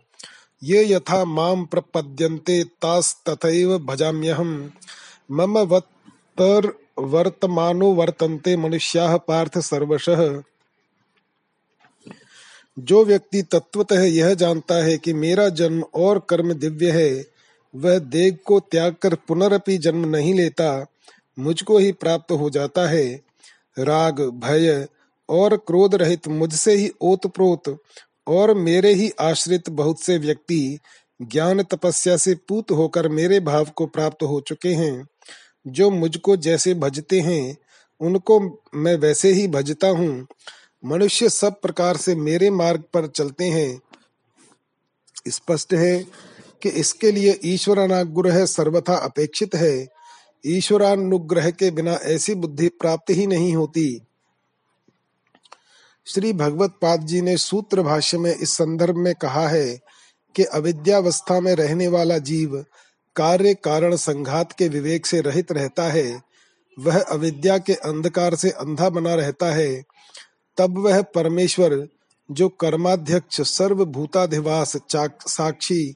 ये 0.63 0.93
यथा 0.93 1.25
माम 1.25 1.65
प्रपद्यन्ते 1.65 2.65
तास्तथैव 2.65 3.79
भजाम्यहम् 3.79 4.69
मम 5.31 5.59
वत्तर 5.59 6.79
वर्तमानो 6.99 7.93
वर्तन्ते 7.93 8.57
मनुष्याः 8.57 9.17
पार्थ 9.17 9.59
सर्वशः। 9.59 10.43
जो 12.79 13.05
व्यक्ति 13.05 13.43
तत्वतः 13.43 14.03
यह 14.03 14.35
जानता 14.35 14.75
है 14.75 14.99
कि 14.99 15.13
मेरा 15.13 15.49
जन्म 15.49 15.83
और 15.95 16.27
कर्म 16.29 16.53
दिव्य 16.53 16.91
है, 16.91 17.25
वह 17.75 17.99
देह 17.99 18.37
को 18.45 18.61
त्याग 18.61 18.95
कर 19.03 19.15
पुनरअपि 19.15 19.79
जन्म 19.79 20.09
नहीं 20.09 20.35
लेता, 20.35 20.87
मुझको 21.39 21.79
ही 21.79 21.93
प्राप्त 21.93 22.33
हो 22.33 22.51
जाता 22.51 22.89
है। 22.89 23.21
राग, 23.79 24.21
भय 24.21 24.87
और 25.29 25.57
क्रोध 25.57 25.95
रहित 25.95 26.29
मुझसे 26.29 26.75
ही 26.75 26.91
ओतप्रोत 27.01 27.79
और 28.27 28.55
मेरे 28.55 28.95
ही 28.95 29.11
आश्रित 29.21 29.71
बहुत 29.71 30.01
से 30.01 30.19
व्यक्ति 30.19 30.79
ज्ञान 31.23 31.63
तपस्या 31.63 32.17
से 32.17 32.35
पूत 32.35 32.71
होकर 32.71 33.09
मेरे 33.09 33.41
भाव 33.41 33.65
को 33.77 33.87
प्राप्त 33.87 34.23
हो 34.23 34.41
चुके 34.41 34.69
हैं। 34.69 35.09
जो 35.67 35.91
मुझको 35.91 36.37
जैसे 36.37 36.75
भजते 36.75 37.21
हैं, 37.21 37.57
उनको 38.01 38.61
मैं 38.75 38.95
वैसे 38.97 39.33
ही 39.33 39.49
भजता 39.49 39.89
हूँ। 39.89 40.27
मनुष्य 40.85 41.29
सब 41.29 41.61
प्रकार 41.61 41.97
से 41.97 42.15
मेरे 42.15 42.51
मार्ग 42.51 42.81
पर 42.81 43.07
चलते 43.07 43.45
हैं। 43.45 43.81
स्पष्ट 45.29 45.75
है 45.75 46.07
कि 46.63 46.69
इसके 46.69 47.13
लिए 47.13 47.41
ईश्वरानुग्रह 47.45 48.47
सर्वथा 48.47 48.95
अपेक्षित 48.95 49.55
है। 49.55 49.89
ईश्वरानुग्रह 50.47 51.51
के 51.51 51.71
बिना 51.71 51.93
ऐसी 51.93 52.35
बुद्धि 52.35 52.69
प्राप्त 52.69 53.11
ही 53.11 53.27
नहीं 53.27 53.57
होती। 53.57 54.03
श्री 56.07 56.33
भगवत 56.33 56.71
पाद 56.83 57.01
जी 57.01 57.21
ने 57.21 57.37
सूत्र 57.37 57.83
भाष्य 57.83 58.19
में 58.19 58.35
इस 58.37 58.51
संदर्भ 58.51 58.97
में 58.97 59.15
कहा 59.15 59.49
है 59.49 59.81
कि 60.35 60.45
अविद्यावस्था 60.45 61.41
में 61.41 61.55
रहने 61.55 61.89
वाला 61.89 62.19
जीव 62.19 62.65
कार्य 63.17 63.55
कारण 63.55 63.97
संघात 63.97 64.53
के 64.53 64.69
विवेक 64.69 65.07
से 65.07 65.21
रहित 65.21 65.53
रहता 65.53 65.83
है। 65.83 66.23
वह 66.79 67.01
अविद्या 67.03 67.59
के 67.59 67.75
अंधकार 67.75 68.35
से 68.35 68.51
अंधा 68.51 68.89
बना 68.89 69.15
रहता 69.15 69.47
है। 69.47 69.85
तब 70.57 70.79
वह 70.79 71.03
परमेश्वर, 71.03 71.89
जो 72.31 72.49
कर्माध्यक्ष, 72.49 73.41
सर्वभूताधिवास 73.41 74.77
साक्षी 75.27 75.95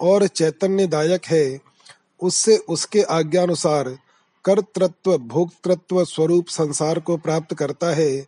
और 0.00 0.26
चैतन्यदायक 0.26 1.24
है, 1.26 1.60
उससे 2.22 2.56
उसके 2.56 3.02
आज्ञानुसार 3.02 3.98
कर्तृत्व, 4.44 5.18
भोक्तृत्व 5.18 6.04
स्वरूप 6.04 6.48
संसार 6.48 6.98
को 6.98 7.16
प्राप्त 7.16 7.54
करता 7.54 7.94
है, 7.94 8.26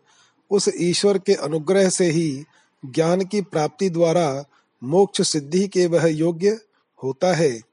उस 0.50 0.70
ईश्वर 0.76 1.18
के 1.18 1.34
अनुग्रह 1.34 1.88
से 1.88 2.10
ही 2.10 2.44
ज्ञान 2.86 3.24
की 3.24 3.40
प्राप्ति 3.40 3.90
द्वारा 3.90 4.44
मोक्ष 4.84 5.22
सिद्धि 5.22 5.68
के 5.68 5.86
वह 5.86 6.06
योग्य 6.06 6.60
होता 7.04 7.34
है। 7.34 7.71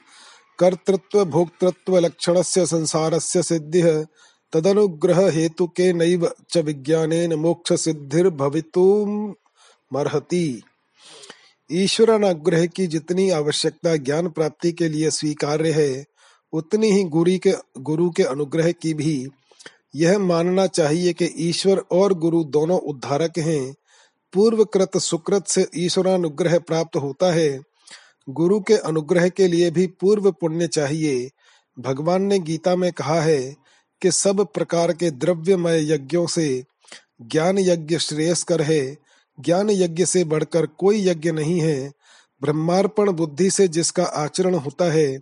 कर्तृत्व 0.58 1.24
भोक्तृत्व 1.24 1.98
लक्षणस्य 1.98 2.66
संसारस्य 2.66 3.42
सिद्धिः। 3.42 5.30
हेतुकेनैव 5.30 6.34
च 6.50 6.58
विज्ञानेन 6.58 7.34
मोक्ष 7.34 7.72
सिद्धिर्भवितुमर्हति 7.72 10.62
ईश्वरानुग्रह 11.72 12.66
की 12.66 12.86
जितनी 12.86 13.30
आवश्यकता 13.30 13.96
ज्ञान 13.96 14.28
प्राप्ति 14.28 14.72
के 14.72 14.88
लिए 14.88 15.10
स्वीकार्य 15.10 15.70
है, 15.70 16.04
उतनी 16.52 16.92
ही 16.92 17.04
गुरु 17.04 17.38
के 17.38 17.54
गुरु 17.78 18.10
के 18.10 18.22
अनुग्रह 18.22 18.72
की 18.72 18.94
भी। 18.94 19.28
यह 19.96 20.18
मानना 20.18 20.66
चाहिए 20.66 21.12
कि 21.12 21.30
ईश्वर 21.38 21.78
और 21.78 22.12
गुरु 22.12 22.44
दोनों 22.44 22.78
उद्धारक 22.78 23.38
हैं। 23.38 23.74
पूर्वकृत 24.32 24.98
सुकृत 24.98 25.44
से 25.46 25.68
ईश्वरानुग्रह 25.76 26.58
प्राप्त 26.58 26.96
होता 26.96 27.32
है। 27.32 27.60
गुरु 28.28 28.60
के 28.60 28.74
अनुग्रह 28.74 29.28
के 29.28 29.48
लिए 29.48 29.70
भी 29.70 29.86
पूर्व 29.86 30.32
पुण्य 30.32 30.66
चाहिए। 30.66 31.30
भगवान 31.78 32.22
ने 32.22 32.38
गीता 32.38 32.76
में 32.76 32.92
कहा 32.92 33.20
है 33.20 33.56
कि 34.02 34.10
सब 34.10 34.46
प्रकार 34.54 34.92
के 34.92 35.10
द्रव्यमय 35.10 35.92
यज्ञों 35.92 36.26
से 36.26 36.64
ज्ञान 37.22 37.58
यज्ञ 37.58 37.98
श्रेयस्कर 37.98 38.62
है। 38.62 38.96
ज्ञान 39.40 39.70
यज्ञ 39.70 40.04
से 40.04 40.24
बढ़कर 40.24 40.66
कोई 40.66 41.08
यज्ञ 41.08 41.32
नहीं 41.32 41.60
है। 41.60 41.92
ब्रह्मार्पण 42.42 43.12
बुद्धि 43.12 43.50
से 43.50 43.68
जिसका 43.68 44.04
आचरण 44.04 44.54
होता 44.54 44.92
है, 44.92 45.20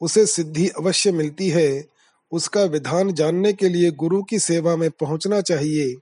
उसे 0.00 0.26
सिद्धि 0.26 0.68
अवश्य 0.68 1.12
मिलती 1.12 1.48
है। 1.48 1.86
उसका 2.32 2.62
विधान 2.62 3.12
जानने 3.12 3.52
के 3.52 3.68
लिए 3.68 3.90
गुरु 3.90 4.22
की 4.22 4.38
सेवा 4.38 4.76
में 4.76 4.90
पहुँचना 4.90 5.40
चाहिए। 5.40 5.96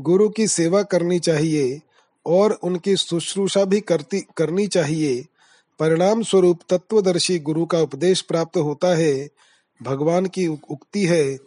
गुरु 0.00 0.28
की 0.28 0.48
सेवा 0.48 0.82
करनी 0.82 1.18
चाहिए 1.18 1.80
और 2.26 2.52
उनकी 2.52 2.96
शुश्रूषा 2.96 3.64
भी 3.64 3.80
करती, 3.80 4.20
करनी 4.36 4.66
चाहिए। 4.66 5.24
परिणाम 5.78 6.22
स्वरूप 6.22 6.60
तत्वदर्शी 6.68 7.38
गुरु 7.38 7.66
का 7.66 7.80
उपदेश 7.80 8.20
प्राप्त 8.20 8.56
होता 8.56 8.96
है। 8.96 9.28
भगवान 9.82 10.26
की 10.26 10.46
उक्ति 10.46 11.06
है। 11.06 11.38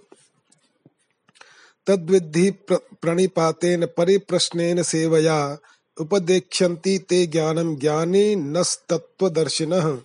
तद्विद्धि 1.87 2.51
प्रणिपातेन, 2.71 3.85
परिप्रश्नेन 3.85 4.83
सेवया, 4.83 5.57
उपदेक्ष्यन्ति 6.01 6.97
ते 6.97 7.27
ज्ञानम 7.27 7.75
ज्ञानी 7.75 8.35
नस्तत्वदर्शिनः 8.35 9.97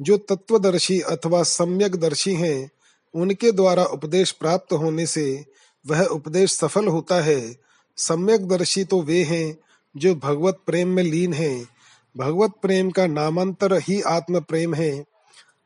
जो 0.00 0.16
तत्वदर्शी 0.16 1.00
अथवा 1.00 1.42
सम्यक 1.42 1.96
दर्शी 1.96 2.34
हैं, 2.34 2.70
उनके 3.14 3.52
द्वारा 3.52 3.84
उपदेश 3.84 4.32
प्राप्त 4.32 4.72
होने 4.72 5.06
से 5.06 5.44
वह 5.86 6.04
उपदेश 6.04 6.52
सफल 6.52 6.86
होता 6.86 7.20
है। 7.20 7.56
सम्यक 7.96 8.48
दर्शी 8.48 8.84
तो 8.84 9.02
वे 9.02 9.24
हैं, 9.24 9.58
जो 9.96 10.14
भगवत 10.14 10.58
प्रेम 10.66 10.88
में 10.88 11.02
लीन 11.02 11.32
हैं। 11.32 11.68
भगवत 12.16 12.52
प्रेम 12.62 12.90
का 12.90 13.06
नामांतर 13.06 13.72
ही 13.72 14.02
आत्म 14.02 14.40
प्रेम 14.40 14.74
है। 14.74 15.04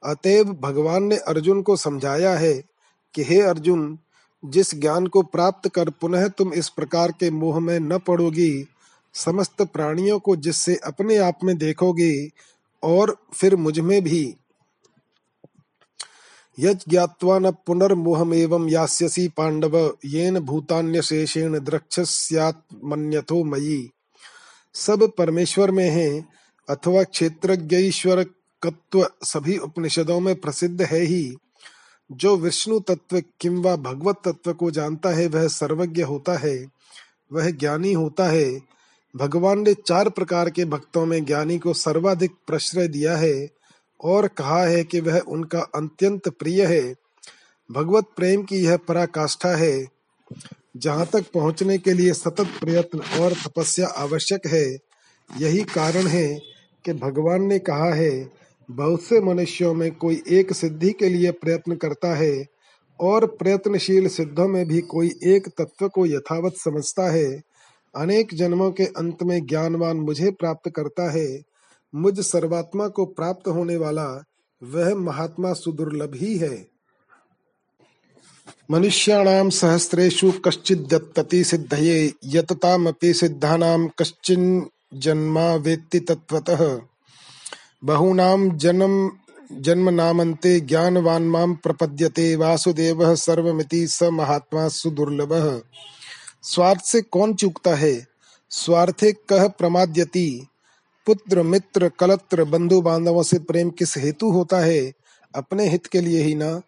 अतएव 0.04 0.44
भगवान 0.44 1.02
ने 1.02 1.16
अर्जुन 1.16 1.62
को 1.62 1.76
समझाया 1.76 2.34
है 2.34 2.62
कि, 3.14 3.22
हे 3.22 3.42
अर्जुन 3.42 3.98
जिस 4.44 4.74
ज्ञान 4.74 5.06
को 5.06 5.22
प्राप्त 5.22 5.68
कर 5.68 5.90
पुनः 5.90 6.28
तुम 6.28 6.52
इस 6.52 6.68
प्रकार 6.68 7.12
के 7.12 7.30
मोह 7.30 7.58
में 7.58 7.80
न 7.80 7.98
पड़ोगी, 7.98 8.68
समस्त 9.14 9.62
प्राणियों 9.62 10.18
को 10.18 10.36
जिससे 10.36 10.76
अपने 10.76 11.16
आप 11.16 11.38
में 11.44 11.58
देखोगे 11.58 12.30
और 12.82 13.16
फिर 13.34 13.56
मुझमें 13.56 14.04
भी। 14.04 14.34
यज्ञात्वा 16.58 17.38
न 17.38 17.50
पुनर्मोहमेवं 17.50 18.68
यास्यसि 18.68 19.28
पांडव, 19.28 19.96
येन 20.04 20.38
भूतान्यशेषेण 20.38 21.58
द्रक्षस्यात्मन्यथो 21.58 23.44
मयि। 23.44 23.90
सब 24.74 25.12
परमेश्वर 25.18 25.70
में 25.70 25.90
है, 25.90 26.28
अथवा 26.68 27.02
क्षेत्रज्ञ 27.02 27.90
कत्व 28.62 29.10
सभी 29.24 29.58
उपनिषदों 29.58 30.20
में 30.20 30.40
प्रसिद्ध 30.40 30.82
है 30.82 31.00
ही। 31.00 31.36
जो 32.12 32.36
विष्णु 32.36 32.80
तत्व 32.80 33.22
किंवा 33.40 33.76
भगवत 33.76 34.16
तत्व 34.24 34.52
को 34.52 34.70
जानता 34.70 35.08
है, 35.08 35.26
वह 35.26 35.48
सर्वज्ञ 35.48 36.02
होता 36.02 36.38
है, 36.38 36.66
वह 37.32 37.50
ज्ञानी 37.50 37.92
होता 37.92 38.28
है। 38.28 38.60
भगवान 39.16 39.60
ने 39.60 39.74
चार 39.74 40.08
प्रकार 40.08 40.50
के 40.50 40.64
भक्तों 40.64 41.06
में 41.06 41.24
ज्ञानी 41.24 41.58
को 41.58 41.72
सर्वाधिक 41.72 42.30
प्रश्रय 42.46 42.88
दिया 42.88 43.16
है 43.16 43.48
और 44.04 44.28
कहा 44.28 44.64
है 44.64 44.84
कि 44.84 45.00
वह 45.00 45.18
उनका 45.18 45.60
अत्यंत 45.60 46.28
प्रिय 46.28 46.66
है। 46.66 46.94
भगवत 47.72 48.04
प्रेम 48.16 48.42
की 48.42 48.56
यह 48.56 48.76
पराकाष्ठा 48.76 49.56
है। 49.56 49.86
जहाँ 50.76 51.06
तक 51.06 51.24
पहुँचने 51.34 51.78
के 51.78 51.92
लिए 51.92 52.12
सतत 52.12 52.46
प्रयत्न 52.60 52.98
और 52.98 53.32
तपस्या 53.32 53.86
आवश्यक 53.86 54.46
है, 54.46 54.78
यही 55.38 55.62
कारण 55.62 56.06
है 56.06 56.40
कि 56.84 56.92
भगवान 56.92 57.42
ने 57.42 57.58
कहा 57.58 57.94
है 57.94 58.37
बहुत 58.70 59.02
से 59.02 59.20
मनुष्यों 59.20 59.74
में 59.74 59.94
कोई 59.94 60.22
एक 60.28 60.52
सिद्धि 60.52 60.90
के 60.90 61.08
लिए 61.08 61.30
प्रयत्न 61.30 61.76
करता 61.76 62.14
है 62.14 62.46
और 63.00 63.26
प्रयत्नशील 63.26 64.08
सिद्धों 64.08 64.48
में 64.48 64.68
भी 64.68 64.80
कोई 64.80 65.08
एक 65.24 65.48
तत्व 65.48 65.88
को 65.88 66.06
यथावत 66.06 66.54
समझता 66.56 67.10
है। 67.10 67.42
अनेक 67.96 68.34
जन्मों 68.34 68.70
के 68.70 68.84
अंत 68.84 69.22
में 69.22 69.46
ज्ञानवान 69.46 69.96
मुझे 69.96 70.30
प्राप्त 70.30 70.70
करता 70.76 71.10
है। 71.10 71.42
मुझ 71.94 72.20
सर्वात्मा 72.20 72.88
को 72.88 73.04
प्राप्त 73.04 73.48
होने 73.48 73.76
वाला 73.76 74.24
वह 74.62 74.94
महात्मा 74.94 75.52
सुदुर्लभ 75.52 76.14
ही 76.14 76.36
है। 76.36 76.68
मनुष्याणाम 78.70 79.50
सहस्रेशु 79.50 80.32
कश्चिदत्तति 80.44 81.44
सिद्धये, 81.44 82.12
यततामपि 82.24 83.14
सिद्धानाम 83.14 83.88
कश्चिन 83.88 84.66
जन्मा 84.94 85.54
वेत्ति 85.54 86.00
तत्वतः 86.00 86.80
बहूनां 87.84 88.58
जन्म 88.58 89.10
जन्मनामन्ते 89.52 90.60
ज्ञानवान् 90.60 91.28
माँ 91.28 91.60
प्रपद्यते 91.62 92.36
वासुदेवः 92.36 93.14
सर्वमिति 93.14 93.86
स 93.86 94.02
महात्मा 94.02 94.68
सुदुर्लभः। 94.68 95.60
स्वार्थ 96.42 96.80
से 96.80 97.02
कौन 97.02 97.34
चूकता 97.34 97.74
है? 97.74 98.06
स्वार्थे 98.50 99.12
कह 99.12 99.48
प्रमाद्यति। 99.48 100.46
पुत्र 101.06 101.42
मित्र 101.42 101.88
कलत्र 101.88 102.44
बंधु 102.44 102.80
बांधवों 102.80 103.22
से 103.22 103.38
प्रेम 103.38 103.70
किस 103.70 103.98
हेतु 103.98 104.30
होता 104.30 104.58
है? 104.58 104.92
अपने 105.34 105.68
हित 105.68 105.86
के 105.86 106.00
लिए 106.00 106.22
ही 106.22 106.34
ना। 106.34 106.62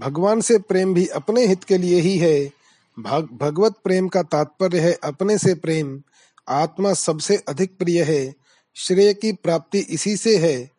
भगवान 0.00 0.40
से 0.40 0.58
प्रेम 0.58 0.94
भी 0.94 1.06
अपने 1.06 1.46
हित 1.46 1.64
के 1.64 1.78
लिए 1.78 2.00
ही 2.00 2.18
है। 2.18 2.50
भग, 2.98 3.28
भगवत 3.40 3.74
प्रेम 3.84 4.08
का 4.08 4.22
तात्पर्य 4.22 4.80
है 4.80 4.98
अपने 5.04 5.38
से 5.38 5.54
प्रेम। 5.54 6.02
आत्मा 6.48 6.92
सबसे 6.92 7.36
अधिक 7.48 7.78
प्रिय 7.78 8.02
है। 8.02 8.34
श्रेय 8.74 9.14
की 9.14 9.32
प्राप्ति 9.32 9.78
इसी 9.78 10.16
से 10.16 10.36
है, 10.36 10.70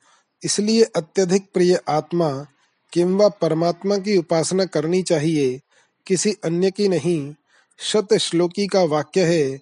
इसलिए 0.44 0.84
अत्यधिक 0.84 1.50
प्रिय 1.54 1.80
आत्मा 1.90 2.48
किंवा 2.94 3.28
परमात्मा 3.28 3.98
की 3.98 4.18
उपासना 4.18 4.66
करनी 4.66 5.04
चाहिए, 5.04 5.62
किसी 6.08 6.36
अन्य 6.44 6.72
की 6.72 6.88
नहीं। 6.88 7.34
शत 7.80 8.14
श्लोकी 8.14 8.68
का 8.68 8.84
वाक्य 8.84 9.26
है, 9.26 9.60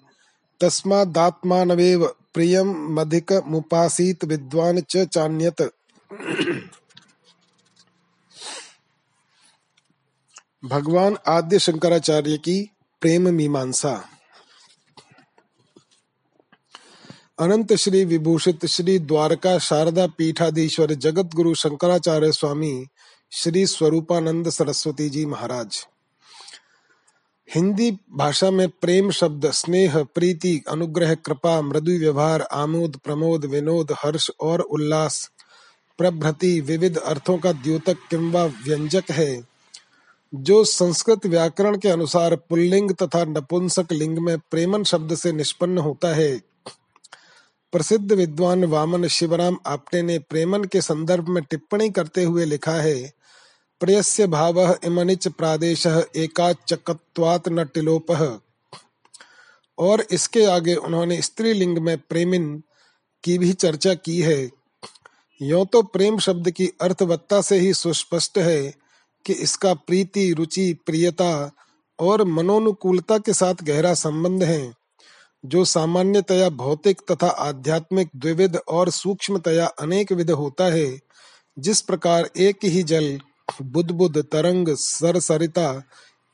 तस्मादात्मानवेव 0.60 2.06
प्रियम 2.34 2.94
मधिक 2.94 3.32
मुपासीत 3.32 4.24
विद्वान 4.24 4.80
च 4.80 5.04
चान्यत। 5.04 5.62
भगवान 10.64 11.16
आद्य 11.26 11.58
शंकराचार्य 11.58 12.36
की 12.36 12.70
प्रेम 13.00 13.28
मीमांसा। 13.28 14.08
अनंत 17.40 17.72
श्री 17.72 18.04
विभूषित 18.04 18.66
श्री 18.66 18.98
द्वारका 18.98 19.58
शारदा 19.58 20.06
पीठाधीश्वर 20.06 20.94
जगत 20.94 21.30
गुरु 21.34 21.54
शंकराचार्य 21.54 22.32
स्वामी 22.32 22.86
श्री 23.30 23.66
स्वरूपानंद 23.66 24.48
सरस्वती 24.48 25.08
जी 25.08 25.26
महाराज। 25.26 25.86
हिंदी 27.54 27.98
भाषा 28.12 28.50
में 28.50 28.68
प्रेम 28.68 29.10
शब्द, 29.10 29.50
स्नेह, 29.50 30.02
प्रीति, 30.02 30.62
अनुग्रह, 30.68 31.14
कृपा, 31.14 31.62
मृदु 31.62 31.92
व्यवहार, 31.92 32.42
आमोद, 32.42 32.96
प्रमोद, 33.04 33.44
विनोद, 33.44 33.92
हर्ष 34.04 34.30
और 34.40 34.60
उल्लास, 34.60 35.30
प्रभृति, 35.98 36.60
विविध 36.60 36.96
अर्थों 36.96 37.38
का 37.38 37.52
द्योतक 37.52 37.96
किंवा 38.10 38.44
व्यंजक 38.44 39.04
है, 39.10 39.44
जो 40.34 40.64
संस्कृत 40.64 41.26
व्याकरण 41.26 41.78
के 41.78 41.88
अनुसार 41.88 42.36
पुल्लिंग 42.36 42.90
तथा 42.90 43.24
नपुंसक 43.24 43.86
लिंग 43.92 44.18
में 44.18 44.38
प्रेमन 44.38 44.84
शब्द 44.84 45.14
से 45.14 45.32
निष्पन्न 45.32 45.78
होता 45.78 46.14
है। 46.14 46.49
प्रसिद्ध 47.72 48.12
विद्वान 48.12 48.64
वामन 48.64 49.06
शिवराम 49.06 49.58
आप्टे 49.66 50.02
ने 50.02 50.18
प्रेमन 50.18 50.64
के 50.64 50.80
संदर्भ 50.80 51.28
में 51.28 51.42
टिप्पणी 51.44 51.88
करते 51.90 52.24
हुए 52.24 52.44
लिखा 52.44 52.72
है, 52.72 53.12
प्रेयस्य 53.80 54.26
भाव 54.26 54.60
इमनिच 54.84 55.28
प्रादेश 55.28 55.86
एकाचकत्वात 55.86 57.48
न 57.48 57.64
टिलोप 57.64 58.10
और 59.78 60.04
इसके 60.10 60.44
आगे 60.44 60.74
उन्होंने 60.74 61.20
स्त्रीलिंग 61.22 61.78
में 61.78 61.96
प्रेमिन 61.98 62.62
की 63.24 63.38
भी 63.38 63.52
चर्चा 63.52 63.94
की 63.94 64.20
है। 64.20 64.50
यो 65.40 65.64
तो 65.64 65.82
प्रेम 65.82 66.18
शब्द 66.18 66.50
की 66.50 66.66
अर्थवत्ता 66.80 67.40
से 67.40 67.58
ही 67.58 67.72
सुस्पष्ट 67.74 68.38
है 68.38 68.74
कि 69.26 69.32
इसका 69.32 69.74
प्रीति, 69.74 70.32
रुचि, 70.32 70.72
प्रियता 70.86 71.50
और 71.98 72.24
मनोनुकूलता 72.24 73.18
के 73.18 73.32
साथ 73.32 73.54
गहरा 73.62 73.94
संबंध 73.94 74.42
है। 74.42 74.79
जो 75.44 75.64
सामान्यतया 75.64 76.48
भौतिक 76.48 77.00
तथा 77.10 77.28
आध्यात्मिक 77.28 78.08
द्विविध 78.16 78.56
और 78.68 78.90
सूक्ष्मतया 78.90 79.66
अनेक 79.66 80.12
विध 80.12 80.30
होता 80.30 80.64
है, 80.64 81.00
जिस 81.58 81.80
प्रकार 81.80 82.30
एक 82.36 82.64
ही 82.64 82.82
जल 82.82 83.18
बुद्ध 83.62 84.22
तरंग, 84.22 84.68
सरसरिता 84.68 85.82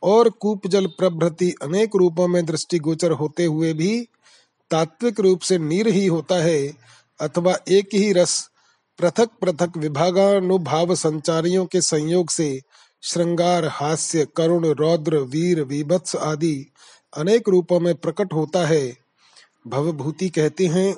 और 0.03 0.29
कूप 0.31 0.67
जल 0.67 0.87
प्रभृति 0.87 1.55
अनेक 1.63 1.97
रूपों 1.97 2.29
में 2.29 2.45
दृष्टिगोचर 2.47 3.11
होते 3.11 3.45
हुए 3.45 3.73
भी 3.73 4.09
तात्विक 4.71 5.21
रूप 5.21 5.41
से 5.41 5.59
नीर 5.59 5.89
ही 5.89 6.07
होता 6.07 6.35
है, 6.35 6.73
अथवा 7.21 7.57
एक 7.69 7.89
ही 7.95 8.13
रस 8.13 8.49
पृथक 8.99 9.31
पृथक 9.41 9.77
विभागानुभाव 9.77 10.95
संचारियों 10.95 11.67
के 11.67 11.81
संयोग 11.81 12.31
से 12.31 12.61
श्रृंगार, 13.03 13.65
हास्य, 13.65 14.27
करुण, 14.37 14.67
रौद्र, 14.67 15.17
वीर, 15.17 15.63
विभत्स 15.63 16.17
आदि 16.17 16.67
अनेक 17.13 17.49
रूपों 17.49 17.81
में 17.81 17.95
प्रकट 17.95 18.33
होता 18.33 18.67
है। 18.67 18.97
भवभूति 19.67 20.29
कहते 20.29 20.67
हैं, 20.67 20.89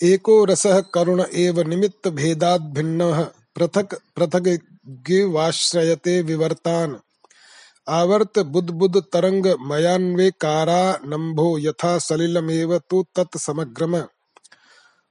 एको 0.00 0.44
रस 0.44 0.62
करुण 0.94 1.24
एव 1.34 1.60
निमित्त 1.60 2.08
भेदाद 2.08 2.60
भिन्न, 2.60 3.12
पृथक 3.56 3.94
पृथक 4.16 4.58
गिवाश्रयते 5.06 6.20
विवर्तान। 6.22 6.98
आवर्त 7.88 8.38
बुद्ध 8.38 8.70
बुद्ध 8.70 9.00
तरंग 9.12 9.46
मयान्वे 9.60 10.30
कारा 10.30 10.98
नंभो 11.04 11.58
यथा 11.58 11.98
सलिलमेव 11.98 12.78
तो 12.90 13.02
तत्समग्रम 13.16 13.96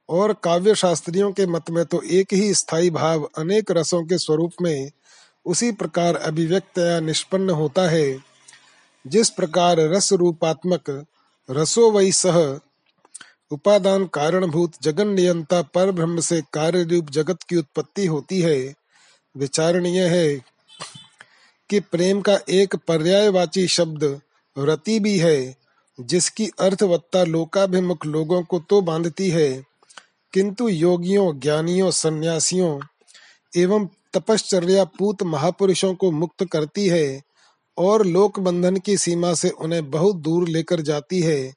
और 0.09 0.33
काव्य 0.33 0.75
शास्त्रियों 0.75 1.31
के 1.31 1.45
मत 1.45 1.69
में 1.69 1.85
तो 1.85 2.01
एक 2.01 2.33
ही 2.33 2.53
स्थायी 2.53 2.89
भाव 2.89 3.23
अनेक 3.37 3.71
रसों 3.71 4.03
के 4.03 4.17
स्वरूप 4.17 4.51
में 4.61 4.91
उसी 5.45 5.71
प्रकार 5.71 6.15
अभिव्यक्त 6.15 6.77
या 6.77 6.99
निष्पन्न 6.99 7.49
होता 7.49 7.89
है। 7.89 8.17
जिस 9.07 9.29
प्रकार 9.29 9.79
रस 9.79 10.13
रूपात्मक 10.13 11.05
रसो 11.49 11.91
वही 11.91 12.11
सह 12.11 12.59
उपादान 13.51 14.05
कारणभूत 14.05 14.71
जगन 14.81 15.07
नियंता 15.07 15.61
पर 15.61 15.91
ब्रह्म 15.91 16.19
से 16.19 16.41
कार्य 16.53 16.83
रूप 16.83 17.09
जगत 17.09 17.43
की 17.43 17.55
उत्पत्ति 17.55 18.05
होती 18.05 18.41
है, 18.41 18.75
विचारणीय 19.37 20.07
है 20.07 20.35
कि 21.69 21.79
प्रेम 21.79 22.21
का 22.21 22.39
एक 22.49 22.75
पर्यायवाची 22.75 23.67
शब्द 23.67 24.21
रति 24.57 24.99
भी 24.99 25.17
है, 25.17 25.55
जिसकी 25.99 26.47
अर्थवत्ता 26.59 27.23
लोकाभिमुख 27.23 28.05
लोगों 28.05 28.43
को 28.43 28.59
तो 28.59 28.81
बांधती 28.81 29.29
है, 29.29 29.65
किंतु 30.33 30.67
योगियों, 30.67 31.39
ज्ञानियों, 31.39 31.91
सन्यासियों 31.91 32.79
एवं 33.57 33.87
तपश्चर्या 34.13 34.83
पूत 34.83 35.23
महापुरुषों 35.23 35.93
को 35.95 36.11
मुक्त 36.11 36.45
करती 36.45 36.87
है 36.87 37.21
और 37.77 38.05
लोक 38.05 38.39
बंधन 38.39 38.77
की 38.77 38.97
सीमा 38.97 39.33
से 39.33 39.49
उन्हें 39.49 39.89
बहुत 39.91 40.15
दूर 40.15 40.47
लेकर 40.47 40.81
जाती 40.81 41.21
है। 41.21 41.53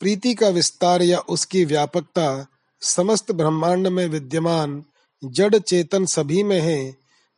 प्रीति 0.00 0.34
का 0.34 0.48
विस्तार 0.48 1.02
या 1.02 1.18
उसकी 1.18 1.64
व्यापकता 1.64 2.46
समस्त 2.82 3.32
ब्रह्मांड 3.32 3.86
में 3.86 4.06
विद्यमान 4.06 4.82
जड़ 5.24 5.58
चेतन 5.58 6.04
सभी 6.04 6.42
में 6.42 6.60
है। 6.60 6.96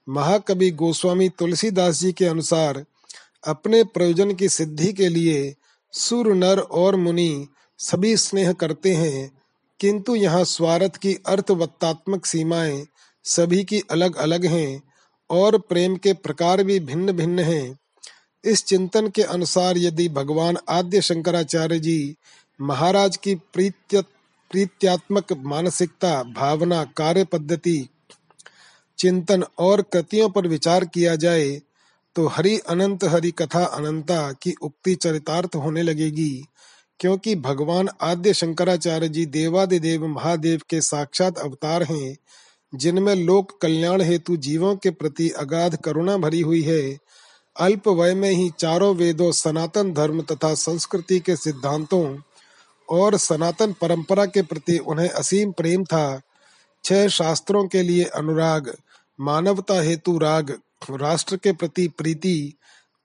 महाकवि 0.09 0.71
गोस्वामी 0.71 1.29
तुलसीदास 1.29 2.01
जी 2.01 2.13
के 2.13 2.25
अनुसार 2.25 2.85
अपने 3.47 3.85
प्रयोजन 3.85 4.35
की 4.35 4.49
सिद्धि 4.49 4.93
के 4.93 5.09
लिए 5.09 5.55
सुर, 5.93 6.35
नर 6.35 6.59
और 6.59 6.97
मुनि 6.97 7.49
सभी 7.79 8.17
स्नेह 8.17 8.53
करते 8.53 8.95
हैं, 8.95 9.31
किंतु 9.81 10.15
यहाँ 10.15 10.45
स्वार्थ 10.45 10.97
की 10.97 11.15
अर्थवत्तात्मक 11.27 12.27
सीमाएँ 12.27 12.87
सभी 13.25 13.63
की 13.65 13.81
अलग 13.91 14.17
अलग 14.17 14.47
हैं 14.47 14.83
और 15.31 15.59
प्रेम 15.59 15.97
के 15.97 16.13
प्रकार 16.15 16.63
भी 16.63 16.79
भिन्न 16.81 17.13
भिन्न 17.13 17.39
हैं। 17.41 17.79
इस 18.45 18.65
चिंतन 18.65 19.09
के 19.09 19.23
अनुसार 19.25 19.79
यदि 19.79 20.09
भगवान 20.09 20.57
आद्य 20.69 21.01
शंकराचार्य 21.03 21.79
जी 21.79 22.17
महाराज 22.61 23.17
की 23.17 23.35
प्रीत्य, 23.35 24.03
प्रीत्यात्मक 24.51 25.33
मानसिकता, 25.33 26.23
भावना, 26.25 26.83
कार्य 26.97 27.25
पद्धति, 27.25 27.89
चिंतन 28.99 29.45
और 29.59 29.83
कृतियों 29.83 30.29
पर 30.31 30.47
विचार 30.47 30.85
किया 30.85 31.15
जाए 31.17 31.61
तो 32.17 32.27
हरि 32.27 32.57
अनंत 32.69 33.05
हरि 33.05 33.31
कथा 33.31 33.65
अनंता 33.65 34.21
की 34.33 34.55
उक्ति 34.63 34.95
चरितार्थ 34.95 35.57
होने 35.57 35.83
लगेगी, 35.83 36.45
क्योंकि 37.01 37.35
भगवान 37.37 37.89
आद्य 38.03 38.33
शंकराचार्य 38.35 39.09
जी 39.09 39.27
देवादिदेव 39.29 40.07
महादेव 40.07 40.61
के 40.71 40.81
साक्षात 40.81 41.39
अवतार 41.39 41.83
हैं 41.83 42.17
जिनमें 42.75 43.15
लोक 43.15 43.61
कल्याण 43.61 44.01
हेतु 44.01 44.37
जीवों 44.37 44.77
के 44.77 44.91
प्रति 44.91 45.31
अगाध 45.31 45.77
करुणा 45.77 46.17
भरी 46.17 46.41
हुई 46.41 46.63
है। 46.63 46.99
अल्प 47.57 47.89
वय 47.89 48.15
में 48.15 48.31
ही 48.31 48.51
चारों 48.59 48.95
वेदों, 48.95 49.33
सनातन 49.33 49.93
धर्म 49.93 50.23
तथा 50.23 50.55
संस्कृति 50.55 51.21
के 51.21 51.37
सिद्धांतों 51.37 52.19
और 52.89 53.17
सनातन 53.17 53.75
परंपरा 53.81 54.27
के 54.27 54.43
प्रति 54.43 54.79
उन्हें 54.79 55.09
असीम 55.09 55.53
प्रेम 55.53 55.85
था। 55.85 56.21
छह 56.85 57.09
शास्त्रों 57.09 57.69
के 57.69 57.83
लिए 57.83 58.05
अनुराग, 58.05 58.77
मानवता 59.21 59.81
हेतु 59.81 60.19
राग, 60.19 60.59
राष्ट्र 60.91 61.37
के 61.37 61.53
प्रति 61.53 61.89
प्रीति 61.89 62.55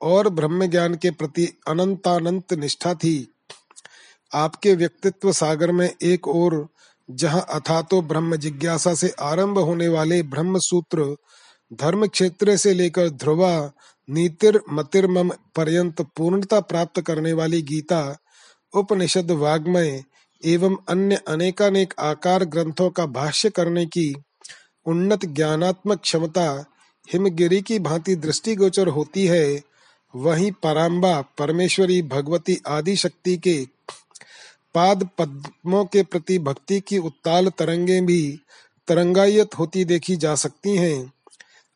और 0.02 0.28
ब्रह्म 0.28 0.66
ज्ञान 0.66 0.94
के 0.94 1.10
प्रति 1.10 1.58
अनंतानंत 1.68 2.52
निष्ठा 2.52 2.94
थी। 2.94 3.34
आपके 4.34 4.74
व्यक्तित्व 4.74 5.32
सागर 5.32 5.72
में 5.72 5.94
एक 6.02 6.28
और 6.28 6.68
जहाँ 7.08 7.46
अथा 7.50 7.82
तो 7.82 8.00
ब्रह्म 8.02 8.36
जिज्ञासा 8.36 8.94
से 8.94 9.12
आरंभ 9.20 9.58
होने 9.58 9.88
वाले 9.88 10.22
ब्रह्म 10.22 10.58
सूत्र 10.58 11.14
धर्म 11.72 12.06
क्षेत्र 12.06 12.56
से 12.56 12.74
लेकर 12.74 13.08
ध्रुवा, 13.10 13.72
नीतिर 14.08 14.60
मतिर्मम 14.70 15.30
पर्यंत 15.56 16.02
पूर्णता 16.16 16.60
प्राप्त 16.60 17.00
करने 17.00 17.32
वाली 17.32 17.62
गीता, 17.62 18.16
उपनिषद 18.74 19.30
वाग्मय 19.30 20.02
एवं 20.42 20.76
अन्य 20.88 21.20
अनेकानेक 21.28 21.94
आकार 21.98 22.44
ग्रंथों 22.44 22.90
का 22.90 23.06
भाष्य 23.06 23.50
करने 23.50 23.86
की 23.86 24.14
उन्नत 24.86 25.24
ज्ञानात्मक 25.24 26.00
क्षमता 26.00 26.64
हिमगिरी 27.12 27.60
की 27.62 27.78
भांति 27.78 28.14
दृष्टिगोचर 28.16 28.88
होती 28.88 29.26
है, 29.26 29.62
वहीं 30.14 30.52
पराम्बा, 30.52 31.20
परमेश्वरी, 31.38 32.02
भगवती 32.02 32.58
आदि 32.66 32.96
शक्ति 32.96 33.36
के 33.36 33.66
पाद 34.74 35.08
पद्मों 35.18 35.84
के 35.84 36.02
प्रति 36.02 36.38
भक्ति 36.38 36.80
की 36.80 36.98
उत्ताल 36.98 37.48
तरंगे 37.48 38.00
भी 38.00 38.40
तरंगायत 38.88 39.58
होती 39.58 39.84
देखी 39.84 40.16
जा 40.16 40.34
सकती 40.34 40.76
हैं। 40.76 41.12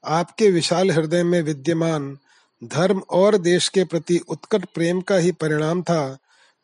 आपके 0.04 0.50
विशाल 0.50 0.90
हृदय 0.90 1.22
में 1.22 1.42
विद्यमान 1.42 2.16
धर्म 2.64 3.02
और 3.10 3.36
देश 3.38 3.68
के 3.68 3.84
प्रति 3.84 4.18
उत्कट 4.28 4.64
प्रेम 4.74 5.00
का 5.00 5.16
ही 5.16 5.32
परिणाम 5.32 5.82
था, 5.82 6.18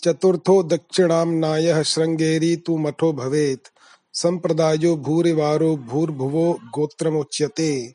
चतुर्थो 0.02 0.62
दक्षिणाम्नायः 0.62 1.82
शृङ्गेरी 1.82 2.56
तु 2.56 2.78
मठो 2.78 3.12
भवेत्। 3.12 3.68
संप्रदायो 4.12 4.96
भूरिवारो 4.96 5.76
भूर्भुवो 5.76 6.52
गोत्रमुच्यते। 6.52 7.94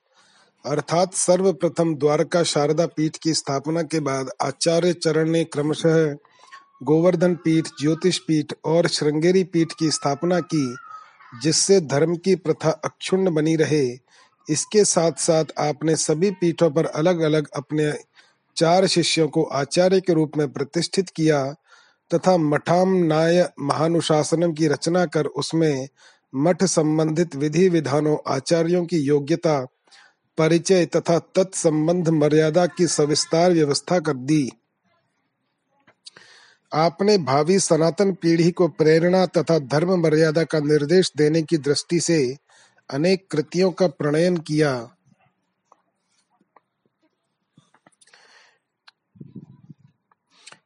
अर्थात 0.66 1.14
सर्वप्रथम 1.14 1.96
द्वारका 1.96 2.44
शारदा 2.44 2.86
पीठ 2.86 3.18
की 3.18 3.34
स्थापना 3.34 3.82
के 3.82 4.00
बाद 4.00 4.30
आचार्य 4.42 4.94
चरण 4.94 5.30
ने 5.30 5.44
क्रमशः 5.44 6.16
गोवर्धन 6.84 7.36
पीठ, 7.36 7.68
ज्योतिष 7.68 8.18
पीठ 8.18 8.54
और 8.66 8.88
श्रृंगेरी 8.88 9.44
पीठ 9.44 9.68
की 9.80 9.92
स्थापना 9.92 10.40
की, 10.40 10.76
जिससे 11.44 11.82
धर्म 11.82 12.16
की 12.16 12.36
प्रथा 12.36 12.70
अक्षुण्ण 12.70 13.34
बनी 13.34 13.56
रहे। 13.56 13.98
इसके 14.50 14.86
साथ 14.86 15.12
साथ 15.12 15.46
आपने 15.60 15.96
सभी 15.96 16.32
पीठों 16.32 16.72
पर 16.72 16.86
अलग 16.86 17.20
अलग 17.20 17.48
अपने 17.56 17.94
चार 18.58 18.88
शिष्यों 18.88 19.28
को 19.28 19.44
आचार्य 19.44 20.02
के 20.02 20.14
रूप 20.14 20.32
में 20.38 20.52
प्रतिष्ठित 20.52 21.10
किया। 21.10 21.56
तथा 22.14 22.38
मठाम 22.38 22.96
नाय 22.96 23.50
महानुशासनम 23.60 24.54
की 24.54 24.68
रचना 24.68 25.06
कर 25.06 25.26
उसमें 25.26 25.88
मठ 26.36 26.64
संबंधित 26.64 27.36
विधि 27.36 27.70
विधानों 27.70 28.18
आचार्यों 28.28 28.86
की 28.86 28.98
योग्यता, 28.98 29.66
परिचय 30.38 30.86
तथा 30.86 31.20
तत्संबंध 31.20 32.10
मर्यादा 32.10 32.66
की 32.66 32.88
सविस्तार 32.88 33.52
व्यवस्था 33.52 34.00
कर 34.00 34.14
दी। 34.14 34.50
आपने 36.74 37.18
भावी 37.18 37.60
सनातन 37.60 38.12
पीढ़ी 38.14 38.52
को 38.52 38.68
प्रेरणा 38.68 39.26
तथा 39.26 39.60
धर्म 39.60 39.96
मर्यादा 40.02 40.44
का 40.44 40.60
निर्देश 40.60 41.12
देने 41.18 41.42
की 41.42 41.58
दृष्टि 41.58 42.00
से 42.00 42.38
अनेक 42.90 43.28
कृतियों 43.32 43.72
का 43.72 43.88
प्रणयन 43.88 44.38
किया। 44.38 44.90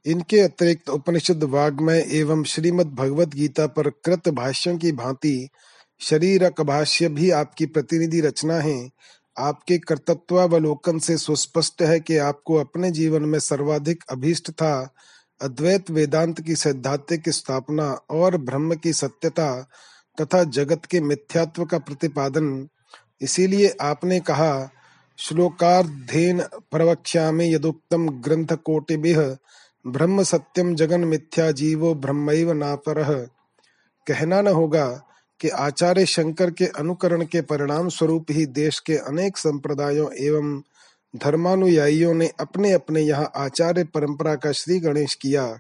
इनके 0.08 0.40
अतिरिक्त 0.40 0.90
उपनिषद 0.90 1.44
वाग्मय 1.44 2.06
एवं 2.12 2.44
श्रीमद् 2.44 2.96
भगवत 2.96 3.28
गीता 3.28 3.68
पर 3.68 3.90
कृत 3.90 4.30
भाष्यों 4.30 4.78
की 4.78 4.92
भांति 4.92 5.50
शरीर 6.00 6.50
भाष्य 6.62 7.10
भी 7.10 7.32
आपकी 7.32 7.66
प्रतिनिधि 7.66 8.22
रचना 8.22 8.54
है। 8.54 8.90
आपके 9.40 9.78
कर्तत्वावलोकन 9.78 11.00
से 11.00 11.18
सुस्पष्ट 11.18 11.82
है 11.82 12.00
कि 12.00 12.18
आपको 12.18 12.56
अपने 12.56 12.92
जीवन 12.92 13.22
में 13.22 13.40
सर्वाधिक 13.40 14.04
अभीष्ट 14.12 14.52
था। 14.52 14.94
अद्वैत 15.42 15.92
वेदांत 15.92 16.42
की 16.42 16.56
सैद्धांतिक 16.56 17.30
स्थापना 17.30 17.92
और 18.10 18.38
ब्रह्म 18.38 18.76
की 18.76 18.94
सत्यता 18.94 19.70
तथा 20.22 20.44
जगत 20.44 20.86
के 20.86 21.02
मिथ्यात्व 21.02 21.66
का 21.66 21.78
प्रतिपादन। 21.78 22.68
इसीलिए 23.22 23.76
आपने 23.82 24.20
कहा, 24.20 24.70
श्लोकार्धेन 25.18 26.42
प्रवक्ष्यामि 26.42 27.56
यदुक्तम 27.56 28.10
ग्रंथ 28.10 28.48
कोटिभिः 28.48 29.36
ब्रह्म 29.88 30.24
सत्यम 30.24 30.76
जगन 30.76 31.04
मिथ्या 31.04 31.52
जीवो 31.52 31.94
ब्रह्मैव 31.96 32.54
नापरः। 32.54 33.14
कहना 34.08 34.42
न 34.42 34.48
होगा 34.48 35.02
कि 35.40 35.50
आचार्य 35.50 36.06
शंकर 36.06 36.52
के 36.52 36.66
अनुकरण 36.66 37.26
के 37.26 37.42
परिणाम 37.42 37.90
स्वरूप 37.90 38.26
ही 38.32 38.46
देश 38.46 38.80
के 38.80 38.98
अनेक 38.98 39.38
संप्रदायों 39.38 40.14
एवं 40.14 40.62
धर्मानुयायियों 41.16 42.14
ने 42.14 42.32
अपने 42.40 42.72
अपने 42.72 43.02
यहाँ 43.02 43.32
आचार्य 43.36 43.84
परंपरा 43.84 44.36
का 44.36 44.52
श्री 44.52 44.80
गणेश 44.80 45.16
किया। 45.16 45.60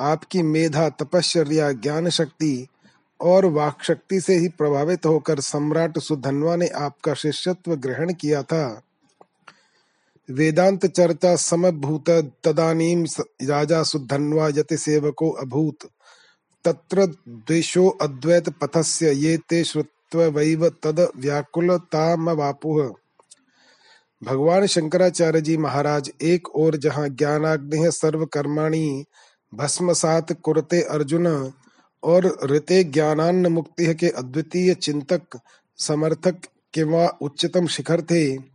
आपकी 0.00 0.42
मेधा, 0.42 0.88
तपश्चर्या 0.88 1.72
ज्ञान 1.72 2.08
शक्ति 2.08 2.66
और 3.20 3.46
वाक 3.46 3.82
शक्ति 3.82 4.20
से 4.20 4.34
ही 4.34 4.48
प्रभावित 4.48 5.06
होकर 5.06 5.40
सम्राट 5.40 5.98
सुधनवा 5.98 6.56
ने 6.56 6.66
आपका 6.66 7.14
शिष्यत्व 7.14 7.74
ग्रहण 7.74 8.12
किया 8.12 8.42
था। 8.42 8.82
वेदांत 10.30 10.86
चर्चा 10.86 11.36
समभूत 11.36 12.10
तदानीम 12.44 13.04
राजा 13.42 13.82
सुधन्वा 13.82 14.48
यति 14.48 14.76
सेवको 14.76 15.30
अभूत। 15.30 15.88
तत्र 16.64 17.06
द्वेषो 17.28 17.88
अद्वैत 17.88 18.48
पथस्य, 18.48 19.12
ये 19.12 19.36
ते 19.36 19.64
श्रुत्वैव 19.64 20.68
तद 20.68 21.08
व्याकुलतामवापुः। 21.16 22.90
भगवान 24.22 24.66
शंकराचार्य 24.66 25.40
जी 25.40 25.56
महाराज 25.56 26.10
एक 26.22 26.56
और 26.56 26.76
जहाँ 26.76 27.08
ज्ञानाग्नि 27.08 27.90
सर्व 27.90 28.26
कर्माणी 28.26 29.04
भस्मसात 29.54 30.32
कुरते 30.32 30.82
अर्जुन, 30.82 31.52
और 32.02 32.38
ऋते 32.44 32.84
ज्ञानान्न 32.84 33.46
मुक्ति 33.46 33.94
के 33.94 34.08
अद्वितीय 34.08 34.74
चिंतक, 34.74 35.40
समर्थक 35.78 36.40
किंवा 36.74 37.08
उच्चतम 37.22 37.66
शिखर 37.66 38.02
थे 38.02 38.49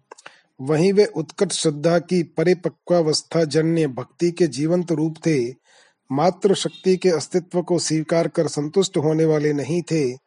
वहीं 0.61 0.93
वे 0.93 1.05
उत्कट 1.05 1.51
श्रद्धा 1.51 1.99
की 1.99 2.23
परिपक्वावस्था 2.23 3.43
जन्य 3.43 3.87
भक्ति 3.87 4.31
के 4.31 4.47
जीवंत 4.47 4.91
रूप 4.91 5.15
थे 5.17 5.65
मात्र 6.11 6.55
शक्ति 6.55 6.97
के 6.97 7.09
अस्तित्व 7.09 7.61
को 7.61 7.79
स्वीकार 7.79 8.27
कर 8.27 8.47
संतुष्ट 8.47 8.97
होने 8.97 9.25
वाले 9.25 9.53
नहीं 9.53 9.81
थे। 9.81 10.17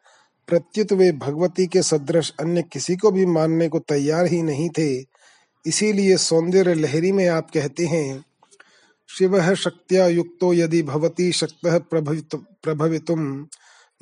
प्रत्युत 0.49 0.93
वे 0.93 1.13
भगवती 1.13 1.67
के 1.67 1.83
सदृश 1.83 2.33
अन्य 2.41 2.63
किसी 2.63 2.97
को 2.97 3.11
भी 3.11 3.27
मानने 3.27 3.69
को 3.69 3.79
तैयार 3.79 4.27
ही 4.27 4.43
नहीं 4.43 4.69
थे। 4.69 5.05
इसीलिए 5.67 6.17
सौंदर्य 6.17 6.75
लहरी 6.75 7.13
में 7.13 7.29
आप 7.29 7.51
कहते 7.51 7.87
हैं, 7.87 8.25
शिव 9.09 9.55
शक्तिया 9.55 10.07
युक्तो 10.07 10.55
यदि 10.55 10.83
भवती 10.83 11.33
शक्त 11.33 11.85
प्रभवित 11.91 12.35
प्रभवितुम 12.35 13.49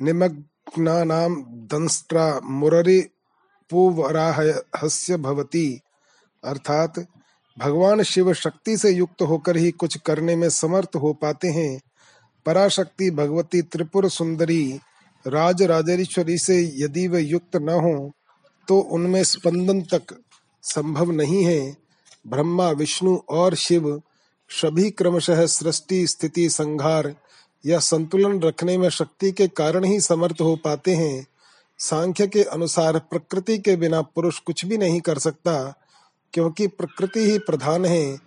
निमग्नानाम 0.01 1.35
दंष्ट्रा 1.45 2.39
मुररी 2.43 3.01
पुवराहस्य 3.69 5.17
भवती। 5.17 5.81
अर्थात 6.43 6.99
भगवान 7.57 8.01
शिव 8.03 8.33
शक्ति 8.33 8.77
से 8.77 8.89
युक्त 8.89 9.21
होकर 9.21 9.57
ही 9.57 9.71
कुछ 9.71 9.97
करने 9.97 10.35
में 10.35 10.49
समर्थ 10.49 10.95
हो 10.95 11.13
पाते 11.13 11.47
हैं। 11.47 11.79
पराशक्ति 12.45 13.09
भगवती 13.11 13.61
त्रिपुर 13.61 14.09
सुंदरी, 14.09 14.79
राज 15.25 15.63
राजेश्वरी 15.63 16.37
से 16.37 16.59
यदि 16.75 17.07
वे 17.07 17.21
युक्त 17.21 17.55
न 17.55 17.69
हो 17.69 18.11
तो 18.67 18.79
उनमें 18.79 19.23
स्पंदन 19.23 19.81
तक 19.81 20.15
संभव 20.63 21.11
नहीं 21.11 21.43
है। 21.45 21.75
ब्रह्मा, 22.27 22.69
विष्णु 22.69 23.17
और 23.29 23.55
शिव 23.55 24.01
सभी 24.49 24.89
क्रमशः 24.91 25.45
सृष्टि, 25.45 26.07
स्थिति, 26.07 26.49
संघार 26.49 27.13
या 27.65 27.79
संतुलन 27.79 28.39
रखने 28.41 28.77
में 28.77 28.89
शक्ति 28.89 29.31
के 29.31 29.47
कारण 29.47 29.83
ही 29.83 29.99
समर्थ 29.99 30.41
हो 30.41 30.55
पाते 30.55 30.95
हैं। 30.95 31.25
सांख्य 31.79 32.27
के 32.27 32.43
अनुसार 32.43 32.99
प्रकृति 32.99 33.57
के 33.57 33.75
बिना 33.75 34.01
पुरुष 34.01 34.39
कुछ 34.39 34.65
भी 34.65 34.77
नहीं 34.77 35.01
कर 35.01 35.17
सकता। 35.17 35.73
क्योंकि 36.37 36.67
प्रकृति 36.67 37.31
ही 37.31 37.39
प्रधान 37.39 37.85
है, 37.85 38.19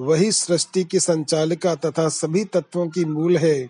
वही 0.00 0.32
सृष्टि 0.32 0.84
की 0.84 1.00
संचालिका 1.00 1.74
तथा 1.74 2.08
सभी 2.08 2.44
तत्वों 2.44 2.88
की 2.88 3.04
मूल 3.04 3.36
है। 3.36 3.68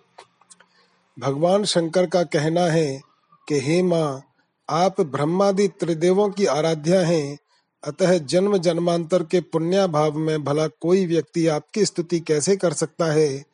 भगवान 1.18 1.64
शंकर 1.64 2.06
का 2.06 2.22
कहना 2.22 2.60
है 2.60 3.00
कि, 3.48 3.60
हे 3.60 3.82
माँ, 3.82 4.22
आप 4.70 5.00
ब्रह्मादि 5.00 5.68
त्रिदेवों 5.68 6.30
की 6.30 6.46
आराध्या 6.46 7.00
हैं, 7.00 7.38
अतः 7.84 8.18
जन्म 8.18 8.58
जन्मांतर 8.58 9.22
के 9.22 9.40
पुण्य 9.40 9.86
भाव 9.86 10.18
में 10.18 10.44
भला 10.44 10.66
कोई 10.66 11.06
व्यक्ति 11.06 11.46
आपकी 11.46 11.84
स्तुति 11.84 12.20
कैसे 12.20 12.56
कर 12.56 12.72
सकता 12.72 13.12
है? 13.12 13.44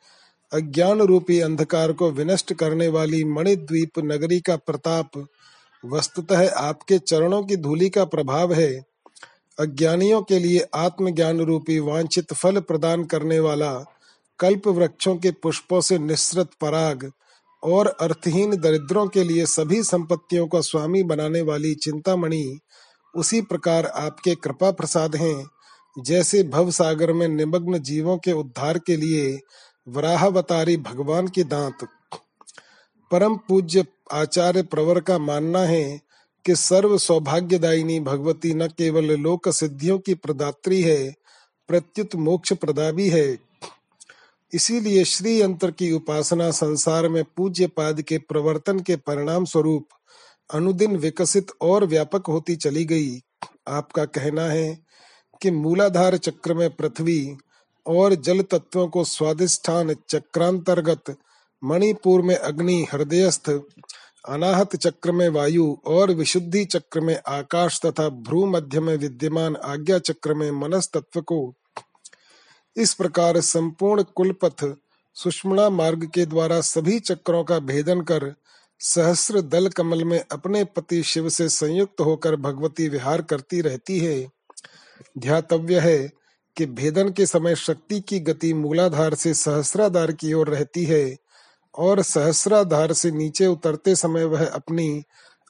अज्ञान 0.53 1.01
रूपी 1.01 1.39
अंधकार 1.39 1.91
को 1.91 2.11
विनष्ट 2.11 2.53
करने 2.53 2.87
वाली 2.87 3.23
मणिद्वीप 3.23 3.99
नगरी 3.99 4.39
का 4.39 4.55
प्रताप, 4.55 5.27
वस्तुतः 5.85 6.49
आपके 6.53 6.99
चरणों 6.99 7.43
की 7.43 7.55
धूलि 7.55 7.89
का 7.89 8.05
प्रभाव 8.05 8.53
है। 8.53 8.92
अज्ञानियों 9.59 10.21
के 10.21 10.39
लिए 10.39 10.67
आत्मज्ञान 10.75 11.39
रूपी 11.39 11.79
वांछित 11.79 12.33
फल 12.33 12.59
प्रदान 12.59 13.03
करने 13.03 13.39
वाला 13.39 13.73
कल्प 14.39 14.67
वृक्षों 14.67 15.15
के 15.15 15.31
पुष्पों 15.31 15.81
से 15.81 15.97
निश्रित 15.97 16.47
पराग 16.61 17.11
और 17.63 17.87
अर्थहीन 17.87 18.57
दरिद्रों 18.57 19.07
के 19.07 19.23
लिए 19.23 19.45
सभी 19.45 19.83
संपत्तियों 19.83 20.47
का 20.47 20.61
स्वामी 20.61 21.03
बनाने 21.03 21.41
वाली 21.41 21.75
चिंतामणि, 21.75 22.59
उसी 23.15 23.41
प्रकार 23.41 23.85
आपके 23.85 24.35
कृपा 24.35 24.71
प्रसाद 24.71 25.15
हैं। 25.15 25.47
जैसे 25.99 26.43
भव 26.43 26.71
सागर 26.71 27.13
में 27.13 27.27
निमग्न 27.27 27.79
जीवों 27.79 28.17
के 28.17 28.31
उद्धार 28.31 28.79
के 28.79 28.95
लिए 28.95 29.39
वराहवतारी 29.87 30.77
भगवान 30.77 31.27
की 31.27 31.43
दांत। 31.43 31.87
परम 33.11 33.35
पूज्य 33.35 33.85
आचार्य 34.11 34.63
प्रवर 34.63 34.99
का 34.99 35.17
मानना 35.17 35.59
है 35.59 36.12
कि 36.45 36.55
सर्व 36.55 36.97
सौभाग्यदायिनी 36.97 37.99
भगवती 37.99 38.53
न 38.53 38.67
केवल 38.67 39.05
लोक 39.05 39.49
सिद्धियों 39.49 39.99
की 39.99 40.13
प्रदात्री 40.13 40.81
है, 40.81 41.15
प्रत्युत 41.67 42.15
मोक्ष 42.15 42.53
प्रदा 42.53 42.91
भी 42.91 43.09
है। 43.09 43.37
इसीलिए 44.53 45.03
श्री 45.03 45.41
यंत्र 45.41 45.71
की 45.71 45.91
उपासना 45.91 46.51
संसार 46.51 47.09
में 47.09 47.23
पूज्य 47.37 47.67
पाद 47.67 48.01
के 48.01 48.17
प्रवर्तन 48.17 48.79
के 48.79 48.95
परिणाम 48.95 49.45
स्वरूप 49.45 49.87
अनुदिन 50.53 50.97
विकसित 50.97 51.47
और 51.61 51.85
व्यापक 51.85 52.23
होती 52.27 52.55
चली 52.55 52.85
गई। 52.85 53.21
आपका 53.67 54.05
कहना 54.05 54.45
है 54.45 54.79
कि 55.41 55.51
मूलाधार 55.51 56.17
चक्र 56.17 56.53
में 56.53 56.69
पृथ्वी 56.75 57.37
और 57.85 58.15
जल 58.15 58.41
तत्वों 58.41 58.87
को 58.87 59.03
स्वादिष्ठान 59.03 59.95
चक्रांतर्गत 60.09 61.15
मणिपुर 61.63 62.21
में 62.21 62.35
अग्नि 62.35 62.87
हृदयस्थ 62.91 63.49
अनाहत 64.29 64.75
चक्र 64.75 65.11
में 65.11 65.29
वायु 65.29 65.77
और 65.85 66.11
विशुद्धि 66.11 66.65
चक्र 66.65 66.99
में 66.99 67.19
आकाश 67.27 67.79
तथा 67.85 68.09
भ्रू 68.09 68.45
मध्य 68.45 68.79
में 68.79 68.97
विद्यमान 68.97 69.55
आज्ञा 69.55 69.99
चक्र 69.99 70.33
में 70.33 70.51
मनस 70.51 70.89
तत्व 70.93 71.21
को। 71.21 71.53
इस 72.77 72.93
प्रकार 72.93 73.41
संपूर्ण 73.41 74.03
कुलपथ 74.03 74.75
सुषमणा 75.13 75.69
मार्ग 75.69 76.11
के 76.13 76.25
द्वारा 76.25 76.61
सभी 76.61 76.99
चक्रों 76.99 77.43
का 77.43 77.59
भेदन 77.59 78.01
कर 78.01 78.33
सहस्र 78.79 79.41
दल 79.41 79.67
कमल 79.67 80.03
में 80.03 80.25
अपने 80.31 80.63
पति 80.63 81.03
शिव 81.03 81.29
से 81.29 81.49
संयुक्त 81.49 82.01
होकर 82.01 82.35
भगवती 82.35 82.89
विहार 82.89 83.21
करती 83.21 83.61
रहती 83.61 83.99
है। 83.99 84.31
ध्यातव्य 85.17 85.79
है 85.79 86.11
कि 86.57 86.65
भेदन 86.65 87.09
के 87.09 87.25
समय 87.25 87.55
शक्ति 87.55 87.99
की 87.99 88.19
गति 88.19 88.53
मूलाधार 88.53 89.13
से 89.13 89.33
सहस्राधार 89.33 90.11
की 90.11 90.33
ओर 90.33 90.49
रहती 90.49 90.85
है। 90.85 91.22
और 91.75 92.01
सहस्राधार 92.01 92.93
से 92.93 93.11
नीचे 93.11 93.47
उतरते 93.47 93.95
समय 93.95 94.23
वह 94.23 94.45
अपनी 94.45 95.03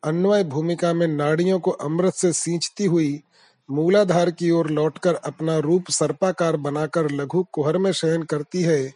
अन्वय 0.04 0.44
भूमिका 0.44 0.94
में 0.94 1.08
नाड़ियों 1.08 1.60
को 1.60 1.72
अमृत 1.72 2.14
से 2.14 2.34
सींचती 2.34 2.86
हुई 2.86 3.24
मूलाधार 3.72 4.32
की 4.32 4.52
ओर 4.52 4.70
लौटकर 4.70 5.16
अपना 5.16 5.58
रूप 5.58 5.90
सर्पाकार 5.90 6.58
बनाकर 6.58 7.12
लघु 7.12 7.44
कुहर 7.44 7.78
में 7.78 7.92
शयन 7.92 8.24
करती 8.24 8.62
है। 8.62 8.94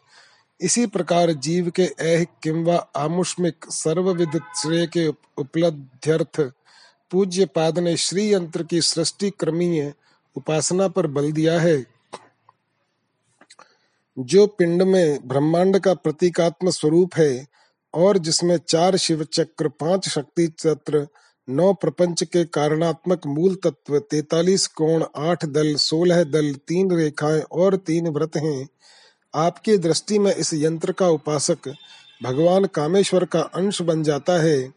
इसी 0.62 0.86
प्रकार 0.86 1.32
जीव 1.32 1.70
के 1.70 1.84
ऐह 1.84 2.26
किंवा 2.44 2.76
आमुष्मिक 2.96 3.66
सर्वविद 3.70 4.40
श्रेय 4.62 4.88
के 4.88 5.08
उपलब्ध्यर्थ 5.38 6.42
पूज्य 7.12 7.46
पाद 7.46 7.80
ने 7.80 7.98
श्री 7.98 8.34
यंत्र 8.34 8.64
की 8.64 8.82
सृष्टि 8.82 9.30
क्रमीय 9.30 9.94
उपासना 10.36 10.88
पर 10.88 11.08
बल 11.08 11.32
दिया 11.32 11.60
है। 11.60 11.97
जो 14.20 14.48
पिंड 14.48 14.82
में 14.82 15.28
ब्रह्मांड 15.28 15.80
का 15.80 15.94
प्रतीकात्म 15.94 16.70
स्वरूप 16.70 17.16
है 17.16 17.48
और 17.94 18.18
जिसमें 18.18 18.58
चार 18.70 18.98
शिव 18.98 19.24
चक्र, 19.24 19.68
पाँच 19.68 20.10
शक्ति 20.10 20.48
चक्र 20.48 21.08
नौ 21.50 21.74
प्रपंच 21.74 22.24
के 22.24 22.46
कारणात्मक 22.46 23.28
मूल 23.28 23.56
तत्व, 23.56 24.00
तैतालीस 24.00 24.68
कोण, 24.68 25.04
आठ 25.18 25.46
दल, 25.46 25.76
सोलह 25.76 26.24
दल, 26.24 26.54
तीन 26.54 26.92
रेखाएँ 26.92 27.42
और 27.42 27.76
तीन 27.76 28.08
व्रत 28.08 28.38
हैं। 28.38 28.68
आपकी 29.36 29.78
दृष्टि 29.78 30.20
में 30.20 30.36
इस 30.36 30.54
यंत्र 30.54 30.92
का 30.92 31.08
उपासक 31.08 31.76
भगवान 32.24 32.66
कामेश्वर 32.66 33.26
का 33.26 33.40
अंश 33.40 33.82
बन 33.82 34.04
जाता 34.04 34.42
है, 34.42 34.74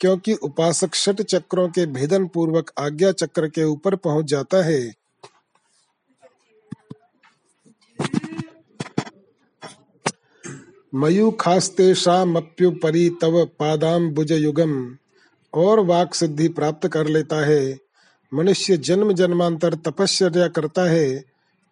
क्योंकि 0.00 0.34
उपासक 0.34 0.94
षट 0.94 1.22
चक्रों 1.22 1.68
के 1.68 1.86
भेदन 1.86 2.26
पूर्वक 2.26 2.70
आज्ञा 2.78 3.12
चक्र 3.12 3.48
के 3.48 3.64
ऊपर 3.64 3.96
पहुँच 3.96 4.26
जाता 4.26 4.64
है। 4.64 5.01
मयूखास्तेषामप्युपरि 10.94 13.18
तव 13.22 13.50
युगम 14.32 14.96
और 15.54 15.80
वाक 15.80 16.14
सिद्धि 16.14 16.48
प्राप्त 16.48 16.88
कर 16.88 17.06
लेता 17.06 17.46
है। 17.46 17.78
मनुष्य 18.34 18.76
जन्म 18.76 19.12
जन्मांतर 19.12 19.74
तपश्चर्या 19.74 20.48
करता 20.48 20.90
है। 20.90 21.24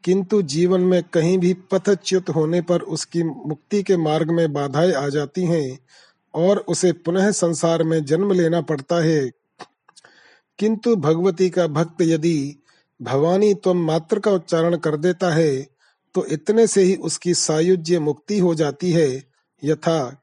किंतु 0.04 0.42
जीवन 0.42 0.80
में 0.80 1.02
कहीं 1.02 1.38
भी 1.38 1.54
पथच्युत 1.54 2.30
होने 2.30 2.60
पर 2.60 2.80
उसकी 2.80 3.22
मुक्ति 3.22 3.82
के 3.82 3.96
मार्ग 3.96 4.30
में 4.30 4.52
बाधाएँ 4.52 4.92
आ 4.92 5.08
जाती 5.08 5.44
हैं 5.44 5.78
और 6.34 6.58
उसे 6.58 6.92
पुनः 6.92 7.30
संसार 7.30 7.82
में 7.82 8.04
जन्म 8.04 8.32
लेना 8.32 8.60
पड़ता 8.60 9.04
है। 9.04 9.30
किंतु 10.58 10.96
भगवती 10.96 11.50
का 11.50 11.66
भक्त 11.66 12.02
यदि 12.02 12.56
भवानी 13.02 13.54
तुम 13.54 13.76
मात्र 13.76 14.18
का 14.18 14.30
उच्चारण 14.30 14.76
कर 14.76 14.96
देता 14.96 15.30
है 15.30 15.79
तो 16.14 16.26
इतने 16.26 16.66
से 16.66 16.82
ही 16.82 16.94
उसकी 16.94 17.34
सायुज्य 17.34 17.98
मुक्ति 17.98 18.38
हो 18.38 18.54
जाती 18.54 18.90
है। 18.92 19.08
यथा, 19.64 20.16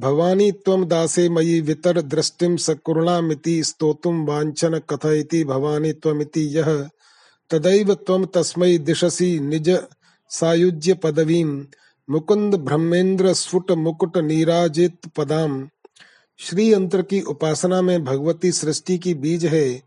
भवानी 0.00 0.52
त्वं 0.52 0.88
दासे 0.88 1.28
मयि 1.28 1.60
वितर 1.60 2.00
दृष्टिम 2.02 2.56
सकुर्णामिति 2.56 3.62
स्तोतुम 3.64 4.24
वांछन 4.26 4.78
कथयति 4.90 5.44
भवानी 5.44 5.92
त्वमिति 5.92 6.40
यह 6.40 6.88
तदैव 7.50 7.94
त्वं 7.94 8.24
तस्मै 8.26 8.78
दिशसि 8.78 9.38
निज 9.40 9.70
सायुज्य 10.30 10.94
पदवीं 10.94 11.44
मुकुंद 12.08 12.54
ब्रह्मेंद्र 12.54 13.32
स्फुट 13.32 13.70
मुकुट 13.70 14.16
नीराजित 14.16 15.06
पदाम 15.16 15.68
श्री 16.38 16.72
यंत्र 16.72 17.02
की 17.02 17.20
उपासना 17.20 17.82
में 17.82 18.04
भगवती 18.04 18.52
सृष्टि 18.52 18.98
की 18.98 19.14
बीज 19.14 19.46
है, 19.46 19.82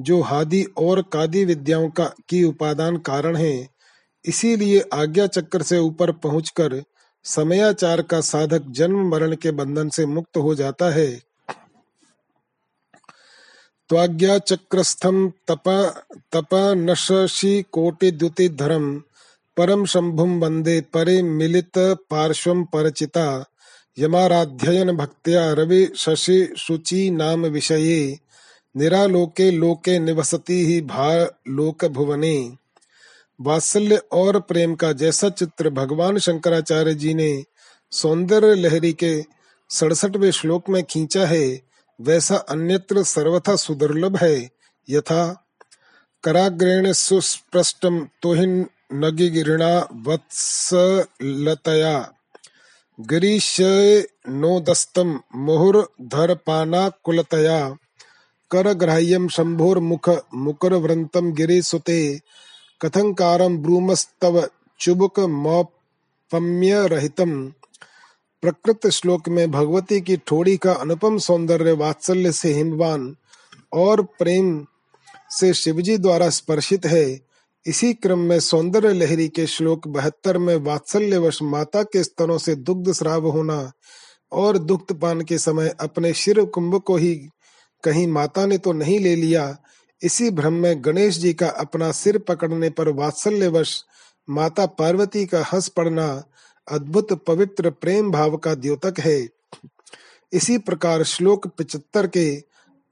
जो 0.00 0.20
हादि 0.20 0.62
और 0.78 1.02
कादि 1.02 1.44
विद्याओं 1.44 1.88
का 1.88 2.14
की 2.28 2.44
उपादान 2.44 2.96
कारण 2.96 3.36
है। 3.36 3.73
इसीलिए 4.26 4.84
आज्ञा 4.92 5.26
चक्र 5.26 5.62
से 5.62 5.78
ऊपर 5.78 6.12
पहुंचकर 6.12 6.82
समयाचार 7.24 8.02
का 8.02 8.20
साधक 8.20 8.62
जन्म 8.68 9.08
मरण 9.08 9.36
के 9.36 9.50
बंधन 9.50 9.88
से 9.88 10.06
मुक्त 10.06 10.36
हो 10.36 10.54
जाता 10.54 10.90
है। 10.90 11.22
त्वाज्ञा 13.88 14.38
चक्रस्थम 14.38 15.30
तप 15.30 15.68
तप 16.32 16.48
नशी 16.54 17.62
कोटि 17.62 18.10
द्युति 18.10 18.48
धरम 18.48 19.02
परम 19.56 19.84
शंभुम 19.86 20.40
वंदे 20.40 20.80
परे 20.80 21.22
मिलित 21.22 21.78
पार्श्वम 21.78 22.64
परचिता। 22.64 23.44
यमाराध्ययन 23.98 24.96
भक्त्या 24.96 25.52
रवि 25.52 25.92
शशि 25.96 26.54
शुचि 26.58 27.10
नाम 27.10 27.46
विषये। 27.46 28.18
निरालोके 28.76 29.50
लोके 29.50 29.98
निवसती 29.98 30.66
ही 30.66 30.80
भा 30.80 31.38
लोक 31.48 31.84
भुवने 31.84 32.63
वात्सल्य 33.40 33.96
और 33.96 34.40
प्रेम 34.40 34.74
का 34.74 34.92
जैसा 34.92 35.28
चित्र 35.28 35.70
भगवान 35.70 36.18
शंकराचार्य 36.18 36.94
जी 36.94 37.14
ने 37.14 37.44
सौंदर्य 37.90 38.54
लहरी 38.54 38.92
के 38.92 39.24
सड़सठवें 39.70 40.30
श्लोक 40.30 40.68
में 40.68 40.84
खींचा 40.84 41.26
है, 41.26 41.60
वैसा 42.00 42.36
अन्यत्र 42.36 43.02
सर्वथा 43.02 43.56
सुदुर्लभ 43.56 44.16
है, 44.16 44.50
यथा 44.90 45.46
कराग्रेण 46.24 46.92
सुस्पृष्टम 46.92 48.08
तोहिन 48.22 48.66
नगिगिरणा 48.92 49.88
वत्सलतया। 50.06 52.12
गिरीशनोदस्तम 53.00 55.20
मुहुर्धरपानाकुलतया 55.34 57.76
करग्राह्यम 58.50 59.28
शंभोर्मुख 59.28 60.24
मुकुरव्रंतम 60.34 61.32
गिरीसुते। 61.32 62.20
कथंकारं 62.80 63.56
ब्रूमस्तव 63.58 64.48
चुबुक 64.80 65.20
मौपम्य 65.20 66.86
रहितम 66.86 67.52
प्रकृत 68.42 68.86
श्लोक 68.86 69.28
में 69.28 69.50
भगवती 69.50 70.00
की 70.00 70.16
ठोड़ी 70.16 70.56
का 70.56 70.72
अनुपम 70.72 71.18
सौंदर्य 71.18 71.72
वात्सल्य 71.72 72.32
से 72.32 72.52
हिमवान 72.54 73.16
और 73.72 74.02
प्रेम 74.02 74.66
से 75.30 75.54
शिवजी 75.54 75.98
द्वारा 75.98 76.28
स्पर्शित 76.28 76.86
है। 76.86 77.20
इसी 77.66 77.94
क्रम 77.94 78.18
में 78.18 78.40
सौंदर्य 78.40 78.92
लहरी 78.92 79.28
के 79.28 79.46
श्लोक 79.46 79.88
बहत्तर 79.88 80.38
में 80.38 80.56
वात्सल्यवश 80.56 81.42
माता 81.42 81.82
के 81.82 82.04
स्तनों 82.04 82.38
से 82.38 82.54
दुग्ध 82.54 82.92
श्राव 82.92 83.26
होना 83.26 83.72
और 84.32 84.58
दुग्ध 84.58 84.94
पान 84.94 85.20
के 85.20 85.38
समय 85.38 85.74
अपने 85.80 86.12
शिर 86.12 86.44
कुंभ 86.44 86.80
को 86.80 86.96
ही 86.96 87.14
कहीं 87.84 88.06
माता 88.06 88.46
ने 88.46 88.58
तो 88.58 88.72
नहीं 88.72 88.98
ले 89.00 89.16
लिया 89.16 89.56
इसी 90.04 90.30
भ्रम 90.30 90.52
में 90.52 90.84
गणेश 90.84 91.18
जी 91.18 91.34
का 91.34 91.48
अपना 91.48 91.92
सिर 91.92 92.18
पकड़ने 92.18 92.70
पर 92.70 92.88
वात्सल्यवश 92.88 93.84
माता 94.30 94.66
पार्वती 94.66 95.26
का 95.26 95.42
हंस 95.42 95.68
पड़ना 95.68 96.24
अद्भुत 96.70 97.24
पवित्र 97.26 97.70
प्रेम 97.70 98.10
भाव 98.10 98.36
का 98.36 98.54
द्योतक 98.54 98.94
है। 99.00 99.28
इसी 100.32 100.58
प्रकार 100.58 101.02
श्लोक 101.02 101.46
पिचहत्तर 101.46 102.06
के, 102.06 102.36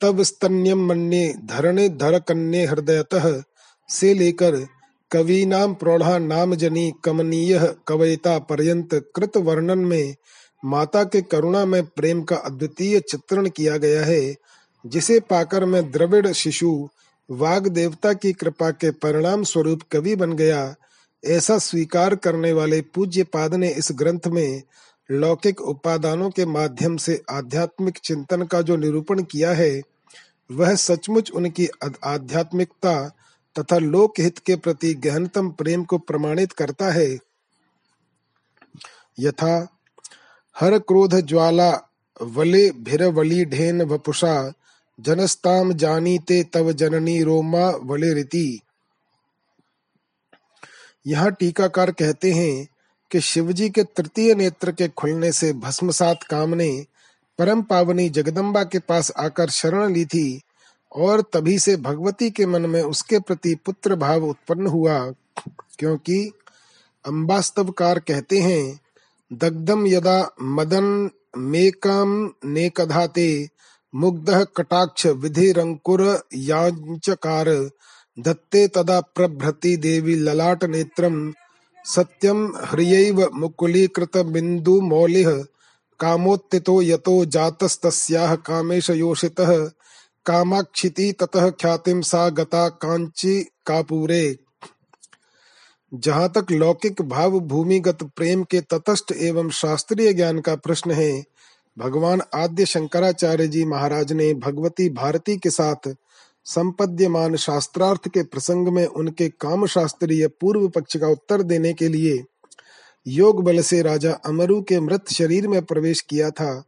तब 0.00 0.22
स्तन्यम 0.22 0.86
मन्ये 0.86 1.34
धरणे 1.44 1.88
धर 1.88 2.18
कन्ये 2.18 2.66
हृदयतः, 2.66 3.42
से 3.88 4.14
लेकर 4.14 4.66
कवि 5.12 5.46
नाम 5.46 5.74
प्रौढ़ा 5.74 6.18
नाम 6.18 6.54
जनी 6.54 6.92
कमनीय 7.04 7.74
कवयता 7.88 8.38
पर्यंत 8.38 8.94
कृत 9.16 9.36
वर्णन 9.36 9.78
में 9.78 10.14
माता 10.64 11.04
के 11.04 11.22
करुणा 11.22 11.64
में 11.64 11.86
प्रेम 11.86 12.22
का 12.22 12.36
अद्वितीय 12.36 13.00
चित्रण 13.00 13.48
किया 13.48 13.76
गया 13.76 14.04
है, 14.04 14.36
जिसे 14.86 15.20
पाकर 15.20 15.64
मैं 15.64 15.90
द्रविड़ 15.90 16.32
शिशु 16.32 16.88
वाग 17.32 17.66
देवता 17.66 18.12
की 18.12 18.32
कृपा 18.32 18.70
के 18.70 18.90
परिणाम 18.90 19.42
स्वरूप 19.42 19.82
कवि 19.92 20.16
बन 20.16 20.32
गया। 20.32 20.74
ऐसा 21.24 21.58
स्वीकार 21.58 22.16
करने 22.16 22.52
वाले 22.52 22.80
पूज्य 22.80 23.24
पाद 23.24 23.54
ने 23.54 23.68
इस 23.68 23.88
ग्रंथ 23.92 24.26
में 24.26 24.62
लौकिक 25.10 25.60
उपादानों 25.60 26.30
के 26.30 26.46
माध्यम 26.46 26.96
से 26.96 27.22
आध्यात्मिक 27.30 27.98
चिंतन 27.98 28.42
का 28.42 28.62
जो 28.62 28.76
निरूपण 28.76 29.22
किया 29.22 29.52
है, 29.52 29.82
वह 30.50 30.74
सचमुच 30.74 31.30
उनकी 31.30 31.68
आध्यात्मिकता 32.04 33.08
तथा 33.58 33.78
लोकहित 33.78 34.38
के 34.38 34.56
प्रति 34.56 34.94
गहनतम 34.94 35.50
प्रेम 35.50 35.84
को 35.84 35.98
प्रमाणित 35.98 36.52
करता 36.52 36.90
है। 36.90 37.18
यथा, 39.18 39.68
हर 40.60 40.78
क्रोध 40.78 41.20
ज्वाला 41.20 41.70
वले 42.22 42.70
भिरवली 42.70 43.44
ढेन 43.44 43.82
वपुषा 43.82 44.52
जनस्ताम 44.98 45.72
जानीते 45.72 46.42
तव 46.44 46.72
जननी 46.72 47.22
रोमा 47.22 47.68
वले 47.82 48.12
रीति। 48.14 48.60
यहाँ 51.06 51.30
टीकाकार 51.32 51.90
कहते 51.90 52.32
हैं 52.32 52.66
कि 53.10 53.20
शिवजी 53.20 53.68
के 53.70 53.82
तृतीय 53.82 54.34
नेत्र 54.34 54.72
के 54.72 54.88
खुलने 54.88 55.32
से 55.32 55.52
भस्मसात 55.52 56.22
काम 56.22 56.54
ने 56.54 56.70
परम 57.38 57.62
पावनी 57.62 58.08
जगदम्बा 58.08 58.62
के 58.64 58.78
पास 58.78 59.12
आकर 59.18 59.50
शरण 59.50 59.92
ली 59.92 60.04
थी 60.04 60.40
और 60.92 61.20
तभी 61.32 61.58
से 61.58 61.76
भगवती 61.76 62.30
के 62.30 62.46
मन 62.46 62.66
में 62.66 62.82
उसके 62.82 63.18
प्रति 63.18 63.54
पुत्र 63.54 63.94
भाव 63.96 64.24
उत्पन्न 64.24 64.66
हुआ, 64.66 64.98
क्योंकि 65.78 66.32
अम्बास्तवकार 67.04 67.98
कहते 67.98 68.38
हैं, 68.38 68.80
दग्धम 69.32 69.86
यदा 69.86 70.30
मदन 70.42 71.10
मेकम 71.36 72.30
नेकधाते 72.44 73.48
मुग्ध 73.94 74.30
कटाक्ष 74.56 75.06
विधि 75.06 75.50
रंकुर 75.52 76.02
याचकार 76.34 77.48
दत्ते 78.18 78.66
तदा 78.68 79.00
प्रभृति 79.14 79.76
देवी 79.76 80.14
ललाट 80.16 80.64
नेत्रम 80.64 81.32
सत्यम 81.84 82.46
ह्रियैव 82.64 83.20
मुकुलीकृत 83.34 84.16
बिंदु 84.26 84.80
मौलिह 84.80 85.30
कामोत्थितो 86.00 86.80
यतो 86.82 87.24
जातस्तस्याः 87.24 88.34
कामेश 88.46 88.90
योषितः 88.90 89.56
कामाक्षिति 90.26 91.10
ततः 91.12 91.48
ख्यातिम 91.50 92.00
सा 92.00 92.28
गता 92.28 92.68
कांची 92.68 93.40
कापूरे। 93.66 94.24
जहाँ 95.92 96.28
तक 96.28 96.52
लौकिक 96.52 97.02
भाव 97.02 97.38
भूमिगत 97.40 98.02
प्रेम 98.16 98.42
के 98.44 98.60
तटस्थ 98.60 99.12
एवं 99.12 99.50
शास्त्रीय 99.50 100.12
ज्ञान 100.12 100.40
का 100.40 100.54
प्रश्न 100.56 100.90
है 100.90 101.12
भगवान 101.78 102.22
आद्य 102.34 102.66
शंकराचार्य 102.66 103.48
जी 103.48 103.64
महाराज 103.64 104.12
ने 104.12 104.34
भगवती 104.34 104.90
भारती 104.90 105.36
के 105.36 105.50
साथ 105.50 105.94
संपद्यमान 106.44 107.36
शास्त्रार्थ 107.36 108.08
के 108.08 108.22
प्रसंग 108.22 108.68
में 108.68 108.86
उनके 108.86 109.28
काम 109.28 109.66
शास्त्रीय 109.66 110.26
पूर्व 110.28 110.68
पक्ष 110.68 110.96
का 110.96 111.08
उत्तर 111.08 111.42
देने 111.42 111.72
के 111.72 111.88
लिए 111.88 112.24
योग 113.06 113.44
बल 113.44 113.60
से 113.60 113.82
राजा 113.82 114.12
अमरु 114.12 114.62
के 114.62 114.80
मृत 114.80 115.08
शरीर 115.08 115.48
में 115.48 115.64
प्रवेश 115.64 116.00
किया 116.00 116.30
था। 116.30 116.64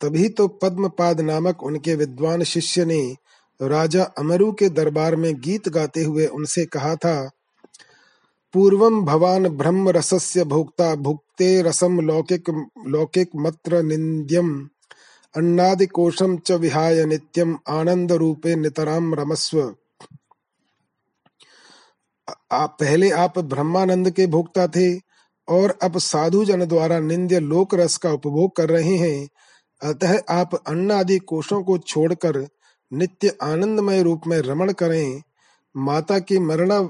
तभी 0.00 0.28
तो 0.28 0.48
पद्मपाद 0.48 1.20
नामक 1.20 1.62
उनके 1.62 1.94
विद्वान 1.94 2.42
शिष्य 2.42 2.84
ने 2.84 3.16
राजा 3.62 4.04
अमरु 4.04 4.52
के 4.52 4.68
दरबार 4.68 5.16
में 5.16 5.40
गीत 5.40 5.68
गाते 5.68 6.02
हुए 6.02 6.26
उनसे 6.26 6.64
कहा 6.64 6.96
था 6.96 7.30
पूर्वम 8.52 9.04
भवान 9.04 9.48
ब्रह्म 9.48 9.88
रसस्य 9.88 10.44
भोक्ता 10.44 10.94
भुक्ते 10.94 11.31
रसम 11.62 12.00
लौकिक 12.00 12.50
लौकिक 12.86 13.30
मत्र 13.36 13.82
निंद्यम। 13.82 14.50
अन्नादि 15.34 15.86
कोशम 15.86 16.36
च 16.36 16.52
विहाय 16.52 17.04
नित्यम 17.04 17.58
आनंद 17.68 18.12
रूपे 18.12 18.56
नितराम 18.56 19.14
रमस्व 19.14 19.74
आप, 22.52 22.76
पहले 22.80 23.10
आप 23.10 23.38
ब्रह्मानंद 23.38 24.10
के 24.10 24.26
भोक्ता 24.26 24.66
थे, 24.66 24.98
और 25.48 25.78
अब 25.82 25.98
साधु 25.98 26.44
जन 26.44 26.64
द्वारा 26.64 26.98
निंद्य 27.00 27.40
लोक 27.40 27.74
रस 27.74 27.96
का 27.96 28.12
उपभोग 28.12 28.56
कर 28.56 28.68
रहे 28.68 28.96
हैं। 28.96 29.28
अतः 29.82 30.18
आप 30.30 30.54
अन्न 30.54 30.90
आदि 30.90 31.18
कोशों 31.18 31.62
को 31.62 31.78
छोड़कर 31.78 32.46
नित्य 32.92 33.36
आनंदमय 33.42 34.02
रूप 34.02 34.26
में 34.26 34.38
रमण 34.38 34.72
करें। 34.72 35.22
माता 35.74 36.18
की 36.18 36.38
मरणा, 36.38 36.80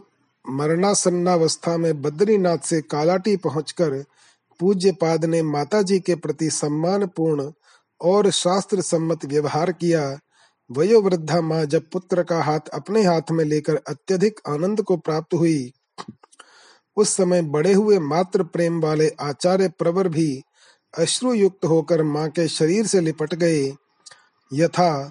मरणासन्नावस्था 0.45 1.77
में 1.77 2.03
बद्रीनाथ 2.03 2.59
से 2.59 2.81
कालाटी 2.81 3.37
पहुंचकर 3.37 4.05
पूज्य 4.63 4.93
पाद 4.93 5.25
ने 5.25 5.43
माता 5.43 5.83
जी 5.83 6.01
के 6.01 6.15
प्रति 6.15 6.51
सम्मान 6.51 7.07
पूर्ण 7.07 7.53
और 8.01 8.31
शास्त्र 8.31 8.81
सम्मत 8.81 9.25
व्यवहार 9.25 9.73
किया। 9.73 10.19
वयोवृद्धा 10.71 11.41
माँ 11.41 11.65
जब 11.65 11.91
पुत्र 11.93 12.23
का 12.23 12.43
हाथ 12.43 12.69
अपने 12.75 13.03
हाथ 13.05 13.31
में 13.31 13.45
लेकर 13.45 13.77
अत्यधिक 13.89 14.41
आनंद 14.49 14.83
को 14.83 14.97
प्राप्त 14.97 15.35
हुई, 15.35 15.73
उस 16.97 17.17
समय 17.17 17.43
बड़े 17.43 17.73
हुए 17.73 17.99
मात्र 17.99 18.43
प्रेम 18.43 18.81
वाले 18.81 19.09
आचार्य 19.21 19.69
प्रवर 19.69 20.09
भी 20.09 20.43
अश्रु 20.99 21.35
युक्त 21.35 21.65
होकर 21.65 22.03
माँ 22.03 22.29
के 22.29 22.49
शरीर 22.49 22.87
से 22.87 23.01
लिपट 23.01 23.35
गए। 23.35 23.75
यथा, 24.53 25.11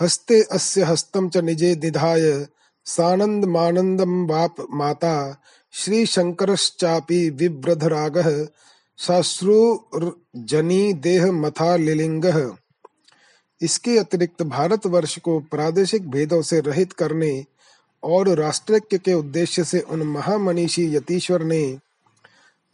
हस्ते 0.00 0.42
अस्य 0.42 0.82
हस्तम 0.82 1.28
च 1.28 1.36
निजे 1.36 1.74
निधाय 1.84 2.46
सानंद 2.86 3.44
मानंदम 3.44 4.26
वाप 4.26 4.54
माता 4.70 5.16
श्री 5.72 6.06
शंकरश्चापि 6.06 7.30
विव्रध 7.30 7.84
जनी 8.98 10.92
देह 10.94 11.30
मथा 11.32 11.74
लिलिंग। 11.76 12.24
इसके 13.60 13.98
अतिरिक्त 13.98 14.42
भारतवर्ष 14.42 15.18
को 15.18 15.38
प्रादेशिक 15.40 16.10
भेदों 16.10 16.40
से 16.42 16.60
रहित 16.60 16.92
करने 16.92 17.44
और 18.02 18.28
राष्ट्रज्ञ 18.28 18.98
के 18.98 19.14
उद्देश्य 19.14 19.64
से 19.64 19.80
उन 19.80 20.02
महामनीषी 20.02 20.84
यतीश्वर 20.96 21.42
ने 21.42 21.78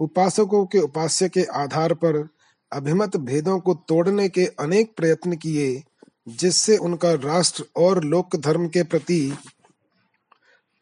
उपासकों 0.00 0.64
के 0.66 0.78
उपास्य 0.78 1.28
के 1.28 1.44
आधार 1.54 1.94
पर 1.94 2.28
अभिमत 2.72 3.16
भेदों 3.16 3.58
को 3.60 3.74
तोड़ने 3.88 4.28
के 4.28 4.44
अनेक 4.60 4.92
प्रयत्न 4.96 5.36
किए, 5.36 5.82
जिससे 6.28 6.76
उनका 6.76 7.12
राष्ट्र 7.14 7.64
और 7.76 8.02
लोक 8.04 8.36
धर्म 8.36 8.68
के 8.68 8.82
प्रति 8.82 9.32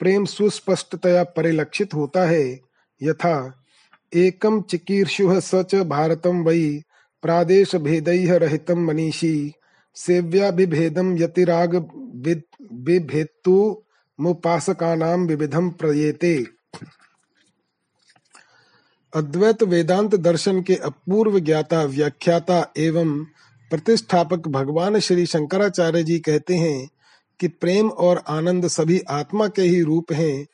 प्रेम 0.01 0.25
सुस्पष्टतया 0.25 1.23
परिलक्षित 1.25 1.95
होता 1.95 2.27
है, 2.27 2.61
यथा 3.01 3.65
एकम 4.13 4.61
चिकीर्षु 4.63 5.41
स 5.41 5.55
च 5.65 5.75
भारतम 5.87 6.43
वै। 6.43 6.61
प्रादेश 7.23 7.75
भेदैः 7.77 8.37
रहितम 8.37 8.85
मनीषी। 8.87 9.53
सेव्याभिभेदम 9.97 11.17
यतिराग 11.19 11.75
बिभेत्तु 12.85 13.85
मुपासकानाम 14.19 15.27
विविधम 15.27 15.71
प्रयेते। 15.71 16.37
अद्वैत 19.13 19.63
वेदांत 19.63 20.15
दर्शन 20.15 20.63
के 20.63 20.75
अपूर्व 20.75 21.39
ज्ञाता 21.41 21.83
व्याख्याता 21.85 22.73
एवं 22.77 23.19
प्रतिष्ठापक 23.71 24.49
भगवान 24.49 24.99
श्री 24.99 25.27
शंकराचार्य 25.27 26.03
जी 26.03 26.19
कहते 26.19 26.55
हैं 26.55 26.89
कि 27.41 27.49
प्रेम 27.49 27.89
और 27.89 28.23
आनंद 28.29 28.67
सभी 28.67 29.01
आत्मा 29.11 29.49
के 29.49 29.63
ही 29.63 29.83
रूप 29.83 30.13
हैं, 30.13 30.47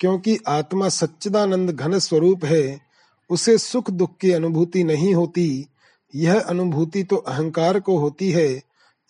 क्योंकि 0.00 0.38
आत्मा 0.48 0.88
सच्चिदानंद 0.88 1.70
घन 1.70 1.98
स्वरूप 1.98 2.44
है। 2.44 2.85
उसे 3.30 3.58
सुख 3.58 3.90
दुख 3.90 4.16
की 4.20 4.30
अनुभूति 4.32 4.84
नहीं 4.84 5.14
होती। 5.14 5.66
यह 6.14 6.40
अनुभूति 6.40 7.02
तो 7.02 7.16
अहंकार 7.16 7.80
को 7.80 7.98
होती 7.98 8.30
है, 8.30 8.62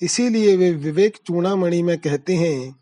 इसीलिए 0.02 0.56
वे 0.56 0.70
विवेक 0.72 1.16
चूड़ामणि 1.26 1.82
में 1.82 1.98
कहते 1.98 2.34
हैं, 2.34 2.76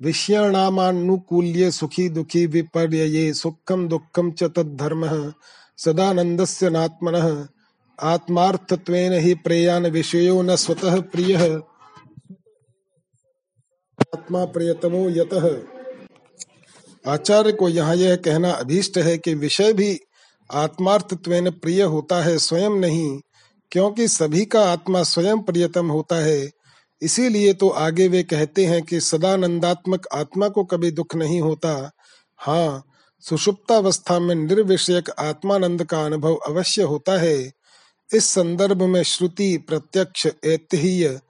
विषयाणामानुकूल्य 0.00 1.70
सुखी 1.70 2.08
दुखी 2.08 2.46
विपर्य 2.46 3.32
सुखम 3.34 3.88
दुखम 3.88 4.30
च 4.30 4.44
तद्धर्म 4.44 5.32
सदानंदस्य 5.78 6.70
नात्मनः, 6.70 7.46
आत्मार्थत्वेन 7.98 9.12
ही 9.12 9.34
प्रेयान 9.34 9.86
विषयो 9.86 10.40
न 10.42 10.56
स्वतः 10.56 11.00
प्रिय। 11.02 11.36
आत्मा 14.14 14.44
प्रियतमो 14.44 15.08
यतः। 15.10 15.46
आचार्य 17.04 17.52
को 17.52 17.68
यहाँ 17.68 17.96
यह 17.96 18.16
कहना 18.16 18.50
अभीष्ट 18.50 18.98
है 18.98 19.16
कि 19.18 19.34
विषय 19.34 19.72
भी 19.72 19.98
आत्मार्थत्वेन 20.52 21.50
प्रिय 21.50 21.82
होता 21.82 22.22
है 22.22 22.38
स्वयं 22.38 22.70
नहीं, 22.70 23.20
क्योंकि 23.72 24.08
सभी 24.08 24.44
का 24.44 24.64
आत्मा 24.72 25.02
स्वयं 25.02 25.38
प्रियतम 25.38 25.90
होता 25.90 26.16
है। 26.16 26.50
इसीलिए 27.02 27.52
तो 27.52 27.68
आगे 27.68 28.08
वे 28.08 28.22
कहते 28.22 28.66
हैं 28.66 28.82
कि 28.82 29.00
सदानंदात्मक 29.00 30.06
आत्मा 30.14 30.48
को 30.48 30.64
कभी 30.64 30.90
दुख 30.90 31.14
नहीं 31.16 31.40
होता। 31.40 31.90
हाँ 32.38 32.84
सुषुप्तावस्था 33.24 34.18
में 34.18 34.34
निर्विषयक 34.34 35.10
आत्मानंद 35.10 35.84
का 35.84 36.04
अनुभव 36.04 36.34
अवश्य 36.34 36.82
होता 36.82 37.18
है। 37.20 37.52
इस 38.10 38.24
संदर्भ 38.24 38.82
में 38.82 39.02
श्रुति, 39.02 39.56
प्रत्यक्ष, 39.58 40.26
ऐतिह्य 40.44 41.20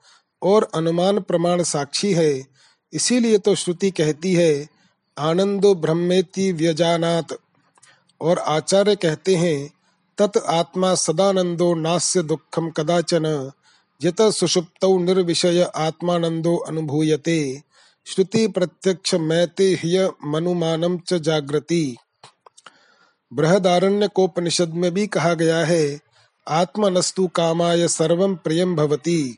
और 0.41 0.67
अनुमान 0.75 1.19
प्रमाण 1.19 1.63
साक्षी 1.63 2.13
है। 2.13 2.45
इसीलिए 2.93 3.37
तो 3.37 3.55
श्रुति 3.55 3.91
कहती 3.91 4.33
है, 4.33 4.67
आनंदो 5.17 5.73
ब्रह्मेति 5.75 6.51
व्यजानात। 6.51 7.37
और 8.23 8.39
आचार्य 8.39 8.95
कहते 8.95 9.35
हैं, 9.35 9.73
तत् 10.17 10.37
आत्मा 10.37 10.95
सदानंदो 10.95 11.75
नास्य 11.75 12.23
दुखम 12.23 12.69
कदाचन, 12.69 13.51
यत 14.03 14.21
सुषुप्तौ 14.21 14.99
निर्विषय 14.99 15.71
आत्मानंदो 15.75 16.55
अनुभूयते। 16.55 17.61
श्रुति 18.05 18.47
प्रत्यक्ष 18.47 19.15
मैते 19.15 19.73
ह्य 19.73 20.11
मनुमानम 20.25 20.97
च 20.97 21.13
जागृति। 21.13 21.97
बृहदारण्य 23.33 24.07
कोपनिषद 24.07 24.69
में 24.69 24.91
भी 24.91 25.07
कहा 25.07 25.33
गया 25.33 25.65
है, 25.65 25.99
आत्मनस्तु 26.47 27.27
कामाय 27.27 27.87
सर्वम 27.87 28.35
प्रियम 28.35 28.75
भवती। 28.75 29.37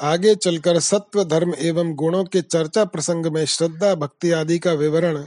आगे 0.00 0.34
चलकर 0.34 0.80
सत्व 0.80 1.24
धर्म 1.24 1.54
एवं 1.58 1.94
गुणों 1.94 2.24
के 2.24 2.42
चर्चा 2.42 2.84
प्रसंग 2.84 3.26
में 3.26 3.44
श्रद्धा, 3.44 3.94
भक्ति 3.94 4.30
आदि 4.30 4.58
का 4.58 4.72
विवरण 4.72 5.26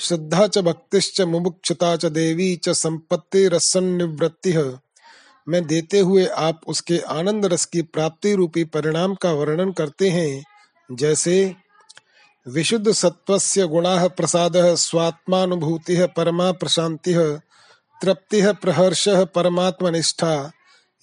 श्रद्धा 0.00 0.46
च 0.46 0.58
भक्तिश्च 0.58 1.20
मुमुक्षुता 1.20 1.96
च 1.96 2.06
देवी 2.06 2.56
च 2.56 2.68
संपत्ति 2.68 3.48
रसन 3.48 3.84
निवृत्ति 3.84 4.78
में 5.48 5.66
देते 5.66 5.98
हुए 5.98 6.26
आप 6.26 6.60
उसके 6.66 6.98
आनंद 6.98 7.46
रस 7.46 7.64
की 7.64 7.82
प्राप्ति 7.82 8.34
रूपी 8.34 8.64
परिणाम 8.64 9.14
का 9.14 9.32
वर्णन 9.32 9.72
करते 9.72 10.08
हैं। 10.08 10.44
जैसे, 10.92 11.54
विशुद्ध 12.48 12.92
सत्वस्य 12.92 13.66
गुणाः 13.66 14.08
प्रसादः, 14.08 14.74
स्वात्मानुभूतिः 14.74 16.06
परमा 16.06 16.52
प्रशांतिः 16.52 17.38
तृप्तिः 18.02 18.52
प्रहर्षः 18.52 19.24
परमात्मनिष्ठा, 19.24 20.52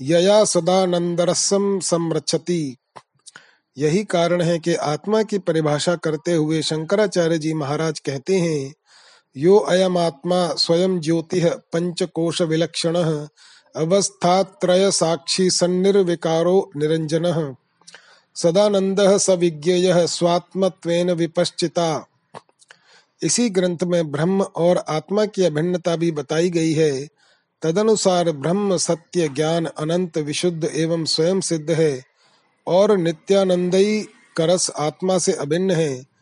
यया 0.01 0.45
सदानंदरसम 0.45 1.79
संरक्षति। 1.79 2.77
यही 3.77 4.03
कारण 4.03 4.41
है 4.41 4.59
कि 4.59 4.75
आत्मा 4.75 5.23
की 5.23 5.37
परिभाषा 5.37 5.95
करते 5.95 6.33
हुए 6.33 6.61
शंकराचार्य 6.61 7.37
जी 7.37 7.53
महाराज 7.53 7.99
कहते 7.99 8.35
हैं 8.35 8.73
यो 9.37 9.57
अयम 9.69 9.97
आत्मा 9.97 10.37
स्वयं 10.55 10.99
ज्योति 10.99 11.41
पंचकोश 11.73 12.41
विलक्षण 12.41 12.95
अवस्थात्रय 13.75 14.91
साक्षी 14.91 15.49
सन्निर्विकारो 15.49 16.71
निरंजन 16.77 17.55
सदानंद 18.35 19.01
स 19.17 19.29
विज्ञेय 19.29 20.07
स्वात्मत्वेन 20.07 21.11
विपश्चिता। 21.11 22.07
इसी 23.21 23.49
ग्रंथ 23.49 23.83
में 23.83 24.11
ब्रह्म 24.11 24.41
और 24.41 24.83
आत्मा 24.89 25.25
की 25.25 25.43
अभिन्नता 25.43 25.95
भी 25.95 26.11
बताई 26.11 26.49
गई 26.49 26.73
है। 26.73 26.91
तदनुसार 27.61 28.31
ब्रह्म 28.31 28.77
सत्य 28.77 29.29
ज्ञान 29.29 29.65
अनंत 29.65 30.17
विशुद्ध 30.17 30.63
एवं 30.65 31.05
स्वयं 31.05 31.41
सिद्ध 31.41 31.71
है 31.71 32.03
और 32.67 32.97
नित्यानंदयी 32.97 34.01
करस 34.37 34.71
आत्मा 34.79 35.17
से 35.17 35.31
अभिन्न 35.31 35.71
है। 35.71 36.16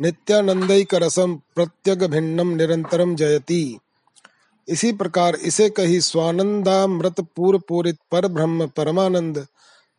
नित्यानंदयी 0.00 0.84
करसम 0.84 1.34
प्रत्यग 1.54 2.04
भिन्नम 2.04 2.54
निरंतरम 2.56 3.14
जयती। 3.16 3.78
इसी 4.68 4.92
प्रकार 4.92 5.34
इसे 5.34 5.68
कही 5.70 6.00
स्वानंदामृत 6.00 7.20
पूर्व 7.36 7.58
पूरित 7.58 7.98
पर 8.12 8.26
ब्रह्म 8.28 8.66
परमानंद 8.66 9.46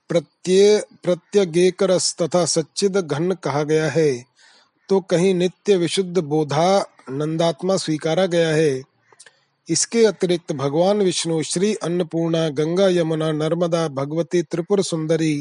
प्रत्ये 0.10 0.82
प्रत्यगेकरस 1.04 2.16
तथा 2.22 2.46
सच्चिद 2.46 2.98
घन 2.98 3.32
कहा 3.34 3.64
गया 3.64 3.90
है। 3.90 4.12
तो 4.90 5.00
कहीं 5.02 5.34
नित्य 5.34 5.78
विशुद्ध 5.78 6.18
बोधा 6.18 6.68
नंदात्मा 7.10 7.78
स्वीकारा 7.78 8.26
गया 8.26 8.50
है। 8.50 8.82
इसके 9.68 10.06
अतिरिक्त 10.06 10.52
भगवान 10.54 11.02
विष्णु 11.02 11.42
श्री 11.44 11.74
अन्नपूर्णा 11.76 12.48
गंगा 12.50 12.88
यमुना 12.90 13.32
नर्मदा 13.32 13.88
भगवती 13.88 14.42
त्रिपुर 14.42 14.82
सुंदरी 14.82 15.34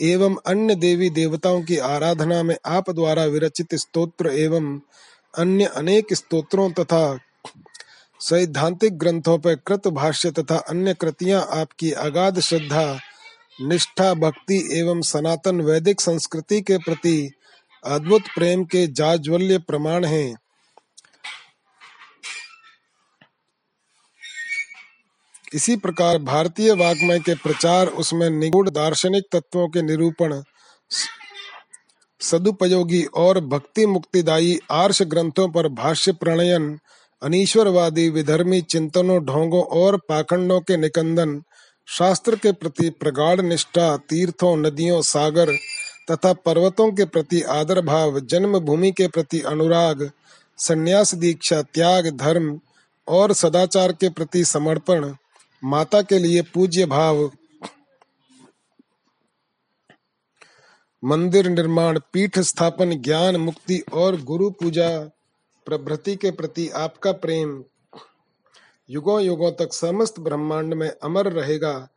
एवं 0.00 0.36
अन्य 0.46 0.74
देवी 0.74 1.10
देवताओं 1.10 1.62
की 1.62 1.76
आराधना 1.76 2.42
में 2.42 2.56
आप 2.66 2.90
द्वारा 2.90 3.24
विरचित 3.24 3.74
स्तोत्र 3.74 4.28
एवं 4.28 4.80
अन्य 5.38 5.64
अनेक 5.64 6.14
स्तोत्रों 6.14 6.70
तथा 6.70 7.18
सैद्धांतिक 8.20 8.98
ग्रंथों 8.98 9.38
पर 9.38 9.54
कृत 9.54 9.88
भाष्य 9.88 10.30
तथा 10.30 10.56
अन्य 10.56 10.94
कृतियाँ 10.94 11.46
आपकी 11.50 11.92
अगाध 11.92 12.40
श्रद्धा, 12.40 12.98
निष्ठा, 13.62 14.14
भक्ति 14.14 14.70
एवं 14.72 15.00
सनातन 15.00 15.60
वैदिक 15.60 16.00
संस्कृति 16.00 16.60
के 16.60 16.78
प्रति 16.78 17.30
अद्भुत 17.84 18.22
प्रेम 18.36 18.64
के 18.64 18.86
जाज्वल्य 18.86 19.58
प्रमाण 19.58 20.04
हैं। 20.04 20.34
इसी 25.54 25.76
प्रकार 25.76 26.18
भारतीय 26.18 26.72
वाग्मय 26.72 27.18
के 27.18 27.34
प्रचार, 27.34 27.86
उसमें 27.86 28.30
निगूढ़ 28.30 28.68
दार्शनिक 28.68 29.24
तत्वों 29.32 29.68
के 29.68 29.82
निरूपण, 29.82 30.42
सदुपयोगी 32.20 33.04
और 33.04 33.40
भक्ति 33.40 33.86
मुक्तिदायी 33.86 34.58
आर्ष 34.70 35.02
ग्रंथों 35.02 35.48
पर 35.48 35.68
भाष्य 35.68 36.12
प्रणयन, 36.12 36.78
अनीश्वरवादी 37.22 38.08
विधर्मी 38.10 38.60
चिंतनों, 38.60 39.24
ढोंगों 39.24 39.62
और 39.62 39.96
पाखंडों 39.96 40.60
के 40.60 40.76
निकंदन, 40.76 41.42
शास्त्र 41.88 42.36
के 42.36 42.52
प्रति 42.52 42.90
प्रगाढ़ 42.90 43.40
निष्ठा, 43.40 43.96
तीर्थों, 43.96 44.56
नदियों, 44.56 45.02
सागर 45.02 45.52
तथा 46.10 46.32
पर्वतों 46.32 46.92
के 46.92 47.04
प्रति 47.04 47.42
आदर 47.42 47.80
भाव 47.80 48.20
जन्म 48.20 48.58
भूमि 48.58 48.90
के 48.90 49.08
प्रति 49.08 49.40
अनुराग, 49.40 50.10
संन्यास 50.58 51.14
दीक्षा, 51.14 51.62
त्याग, 51.62 52.16
धर्म 52.16 52.60
और 53.08 53.32
सदाचार 53.32 53.92
के 53.92 54.08
प्रति 54.08 54.44
समर्पण 54.44 55.14
माता 55.64 56.02
के 56.02 56.18
लिए 56.18 56.42
पूज्य 56.42 56.86
भाव। 56.86 57.30
मंदिर 61.04 61.48
निर्माण, 61.48 62.00
पीठ 62.12 62.38
स्थापन, 62.38 63.02
ज्ञान, 63.02 63.36
मुक्ति 63.36 63.82
और 63.92 64.22
गुरु 64.22 64.50
पूजा, 64.50 64.98
प्रभृति 65.66 66.16
के 66.16 66.30
प्रति 66.30 66.68
आपका 66.68 67.12
प्रेम। 67.12 67.64
युगों 68.90 69.22
युगों 69.22 69.52
तक 69.52 69.72
समस्त 69.72 70.20
ब्रह्मांड 70.20 70.74
में 70.74 70.90
अमर 71.02 71.32
रहेगा 71.32 71.88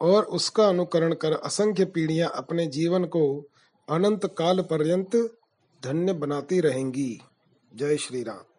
और 0.00 0.24
उसका 0.24 0.68
अनुकरण 0.68 1.14
कर 1.14 1.32
असंख्य 1.32 1.84
पीढ़ियाँ 1.84 2.32
अपने 2.34 2.66
जीवन 2.66 3.04
को 3.04 3.44
अनंत 3.88 4.34
काल 4.38 4.60
पर्यंत 4.60 5.16
धन्य 5.84 6.12
बनाती 6.12 6.60
रहेंगी। 6.60 7.20
जय 7.76 7.96
श्री 7.96 8.22
राम। 8.22 8.53